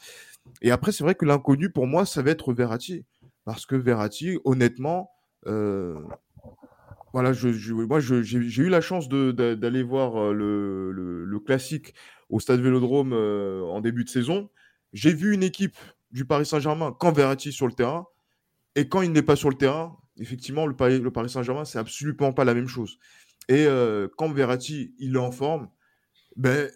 [0.63, 3.05] Et après, c'est vrai que l'inconnu pour moi, ça va être Verratti.
[3.45, 5.11] Parce que Verratti, honnêtement,
[7.13, 11.95] voilà, je, moi, j'ai eu la chance d'aller voir le, le, classique
[12.31, 14.49] au Stade Vélodrome en début de saison.
[14.93, 15.77] J'ai vu une équipe
[16.15, 18.07] du Paris Saint-Germain quand Verratti sur le terrain.
[18.77, 22.45] Et quand il n'est pas sur le terrain, effectivement, le Paris, Saint-Germain, c'est absolument pas
[22.45, 22.99] la même chose.
[23.49, 25.69] Et euh, quand Verratti, il est en forme,
[26.37, 26.71] ben,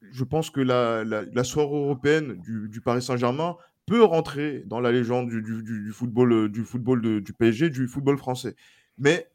[0.00, 5.28] je pense que la, la, soirée européenne du, Paris Saint-Germain peut rentrer dans la légende
[5.28, 8.54] du, du football, du, football du PSG, du football français.
[8.98, 9.30] Mais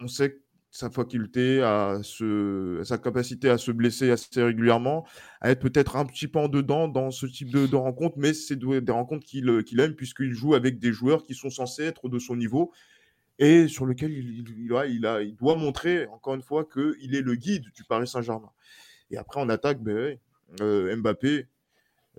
[0.00, 0.40] on sait
[0.70, 5.06] sa faculté, à, se, sa capacité à se blesser assez régulièrement,
[5.40, 8.34] à être peut-être un petit peu en dedans dans ce type de, de rencontres, mais
[8.34, 12.08] c'est des rencontres qu'il qu'il aime puisqu'il joue avec des joueurs qui sont censés être
[12.08, 12.72] de son niveau
[13.38, 17.22] et sur lequel il, il, il, a, il doit montrer, encore une fois, qu'il est
[17.22, 18.50] le guide du Paris Saint-Germain.
[19.10, 20.18] Et après, en attaque, ben,
[20.60, 21.46] euh, Mbappé,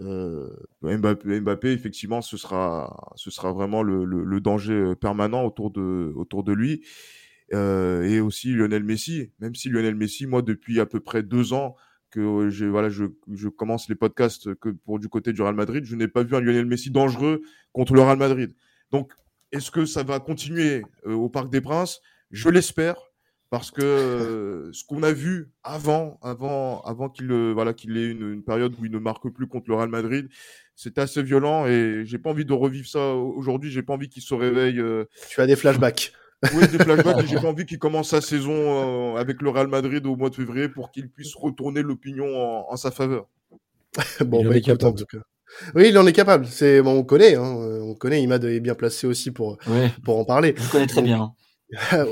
[0.02, 0.50] euh,
[0.82, 6.44] Mbappé, effectivement, ce sera, ce sera vraiment le, le, le danger permanent autour de, autour
[6.44, 6.86] de lui.
[7.52, 9.32] Euh, et aussi Lionel Messi.
[9.40, 11.76] Même si Lionel Messi, moi, depuis à peu près deux ans
[12.12, 15.84] que je, voilà, je, je commence les podcasts que pour du côté du Real Madrid,
[15.84, 18.56] je n'ai pas vu un Lionel Messi dangereux contre le Real Madrid.
[18.92, 19.14] Donc,
[19.52, 22.02] est-ce que ça va continuer euh, au Parc des Princes?
[22.30, 22.98] Je l'espère
[23.50, 28.34] parce que euh, ce qu'on a vu avant, avant, avant qu'il voilà qu'il ait une,
[28.34, 30.30] une, période où il ne marque plus contre le Real Madrid,
[30.76, 33.72] c'est assez violent et j'ai pas envie de revivre ça aujourd'hui.
[33.72, 34.82] J'ai pas envie qu'il se réveille.
[35.30, 36.14] Tu as des flashbacks.
[36.54, 37.26] Oui, des flashbacks.
[37.28, 40.36] J'ai pas envie qu'il commence sa saison euh, avec le Real Madrid au mois de
[40.36, 43.28] février pour qu'il puisse retourner l'opinion en, sa faveur.
[44.22, 45.18] bon, il bah, écoute, en tout cas.
[45.76, 46.46] Oui, il en est capable.
[46.46, 47.44] C'est bon, on connaît, hein.
[47.44, 48.22] on connaît.
[48.22, 49.58] Imad est bien placé aussi pour
[50.06, 50.54] pour en parler.
[50.56, 51.34] Je connais très bien.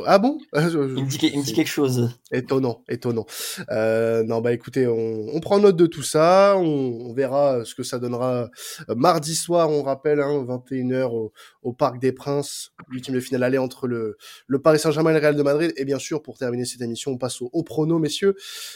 [0.06, 0.38] Ah bon?
[0.54, 2.12] Il, me dit, il, me dit, quelque chose.
[2.32, 3.26] Étonnant, étonnant.
[3.72, 6.56] Euh, non, bah écoutez, on, on, prend note de tout ça.
[6.58, 8.50] On, on, verra ce que ça donnera
[8.90, 9.72] euh, mardi soir.
[9.72, 11.34] On rappelle, hein, 21h au,
[11.64, 15.20] au, Parc des Princes, l'ultime de finale aller entre le, le Paris Saint-Germain et le
[15.20, 15.74] Real de Madrid.
[15.76, 18.36] Et bien sûr, pour terminer cette émission, on passe au, au prono, messieurs.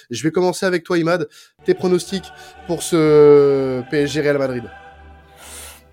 [0.10, 1.28] Je vais commencer avec toi, Imad.
[1.64, 2.32] Tes pronostics
[2.66, 4.64] pour ce PSG Real Madrid?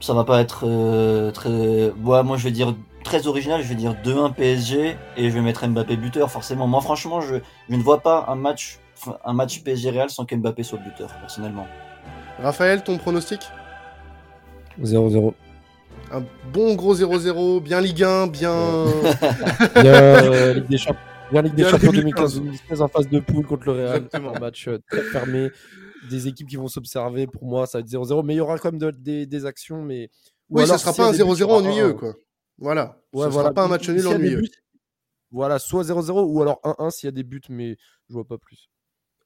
[0.00, 1.90] Ça va pas être euh, très.
[1.90, 2.74] Ouais, moi, je vais dire
[3.08, 6.66] très original, je vais dire 2-1 PSG et je vais mettre Mbappé buteur forcément.
[6.66, 7.36] Moi franchement, je,
[7.70, 8.80] je ne vois pas un match,
[9.24, 11.66] un match PSG Real sans qu'Mbappé soit buteur personnellement.
[12.38, 13.40] Raphaël, ton pronostic?
[14.82, 15.32] 0-0.
[16.12, 18.84] Un bon gros 0-0, bien Ligue 1, bien...
[19.74, 21.00] bien euh, Ligue des Champions.
[21.32, 23.96] Bien Ligue des Champions 2015-2016 en phase de poule contre le Real.
[23.96, 24.36] Exactement.
[24.36, 25.48] Un match euh, très fermé.
[26.10, 27.26] Des équipes qui vont s'observer.
[27.26, 28.22] Pour moi, ça va être 0-0.
[28.24, 29.82] Mais il y aura quand même des, des, actions.
[29.82, 30.10] Mais...
[30.50, 31.94] Oui, ça sera pas un 0-0 ennuyeux.
[31.94, 32.14] quoi.
[32.58, 33.00] Voilà.
[33.12, 33.48] Ouais, Ce voilà.
[33.48, 34.42] sera pas un match nul ennuyeux.
[35.30, 37.76] Voilà, soit 0-0 ou alors 1-1 s'il y a des buts, mais
[38.08, 38.70] je vois pas plus.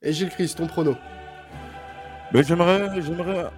[0.02, 0.96] Et Gilles Christ, ton prono
[2.32, 3.50] ben, J'aimerais j'aimerais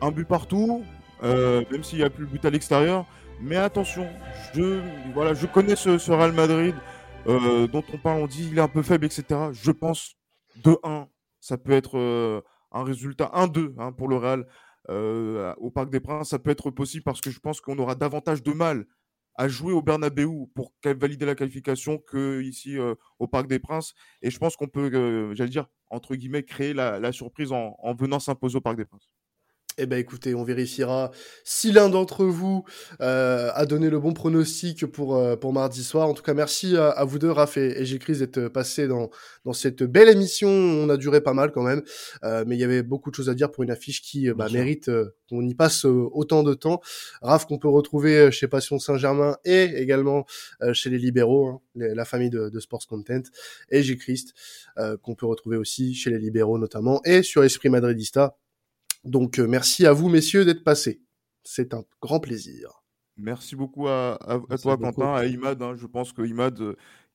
[0.00, 0.82] un but partout,
[1.22, 3.06] euh, même s'il n'y a plus de but à l'extérieur.
[3.40, 4.08] Mais attention,
[4.54, 4.80] je,
[5.12, 6.74] voilà, je connais ce, Real Madrid
[7.26, 9.24] euh, dont on parle, on dit il est un peu faible, etc.
[9.52, 10.16] Je pense
[10.64, 11.06] 2-1,
[11.40, 12.40] ça peut être euh,
[12.72, 14.46] un résultat 1-2 hein, pour le Real
[14.88, 16.30] au Parc des Princes.
[16.30, 18.84] Ça peut être possible parce que je pense qu'on aura davantage de mal
[19.36, 23.94] à jouer au Bernabeu pour valider la qualification que ici euh, au Parc des Princes.
[24.22, 28.18] Et je pense qu'on peut, euh, j'allais dire, entre guillemets, créer la, surprise en, venant
[28.18, 29.10] s'imposer au Parc des Princes.
[29.76, 31.10] Eh ben écoutez, on vérifiera
[31.42, 32.64] si l'un d'entre vous
[33.00, 36.08] euh, a donné le bon pronostic pour euh, pour mardi soir.
[36.08, 39.10] En tout cas, merci à, vous deux, Raph et, et Chris, d'être passés dans
[39.44, 40.48] dans cette belle émission.
[40.48, 41.82] On a duré pas mal quand même,
[42.22, 44.46] euh, mais il y avait beaucoup de choses à dire pour une affiche qui bah,
[44.48, 44.88] mérite
[45.28, 46.80] qu'on y passe autant de temps.
[47.20, 50.24] Raph qu'on peut retrouver chez Passion Saint-Germain et également
[50.72, 53.22] chez les libéraux, hein, la famille de, de, Sports Content,
[53.70, 53.96] et J.
[53.96, 54.34] Christ
[55.02, 58.36] qu'on peut retrouver aussi chez les libéraux notamment et sur Esprit Madridista
[59.04, 61.00] donc euh, merci à vous messieurs d'être passés.
[61.42, 62.84] C'est un grand plaisir.
[63.16, 64.18] Merci beaucoup à,
[64.60, 65.62] toi Quentin, à Imad.
[65.62, 65.74] Hein.
[65.76, 66.74] Je pense que Imad euh,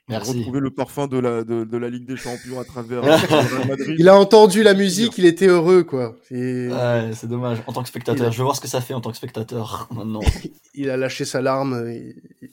[0.09, 3.03] a retrouvé le parfum de la, de, la Ligue des Champions à travers
[3.67, 3.95] Madrid.
[3.97, 6.15] Il a entendu la musique, il était heureux quoi.
[6.31, 7.57] Ouais, c'est dommage.
[7.67, 9.89] En tant que spectateur, je veux voir ce que ça fait en tant que spectateur
[9.93, 10.21] maintenant.
[10.73, 11.91] il a lâché sa larme.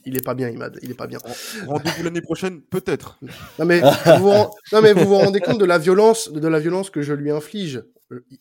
[0.05, 0.79] Il, est pas bien, Imad.
[0.83, 1.19] Il est pas bien.
[1.67, 3.19] Rendez-vous l'année prochaine, peut-être.
[3.59, 3.81] Non mais
[4.19, 4.33] vous
[4.73, 7.31] non mais vous vous rendez compte de la violence, de la violence que je lui
[7.31, 7.96] inflige euh,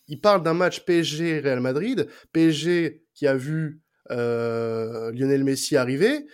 [0.07, 6.25] il parle d'un match PSG Real Madrid, PSG qui a vu euh, Lionel Messi arriver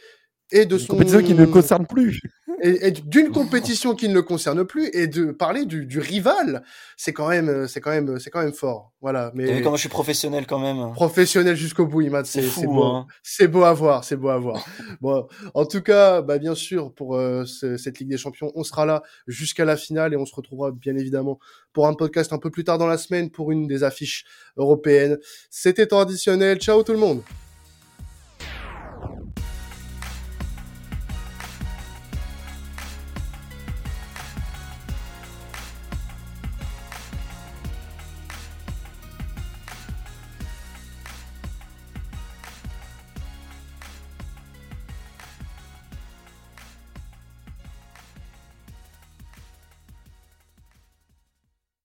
[0.52, 2.22] et de son compétition qui ne concerne plus
[2.62, 6.64] et, d'une compétition qui ne le concerne plus et de parler du, du rival,
[6.96, 8.92] c'est quand même, c'est quand même, c'est quand même fort.
[9.02, 9.32] Voilà.
[9.34, 10.94] Mais vu comment je suis professionnel quand même.
[10.94, 12.26] Professionnel jusqu'au bout, Imad.
[12.26, 12.84] C'est beau.
[12.84, 13.08] Hein.
[13.24, 14.04] C'est beau à voir.
[14.04, 14.64] C'est beau à voir.
[15.02, 18.86] bon, en tout cas, bah bien sûr pour euh, cette Ligue des Champions, on sera
[18.86, 21.40] là jusqu'à la finale et on se retrouvera bien évidemment
[21.74, 24.26] pour un podcast un peu plus tard dans la semaine pour une des affiches
[24.58, 25.18] européennes.
[25.50, 26.60] C'était traditionnel.
[26.60, 27.22] Ciao tout le monde.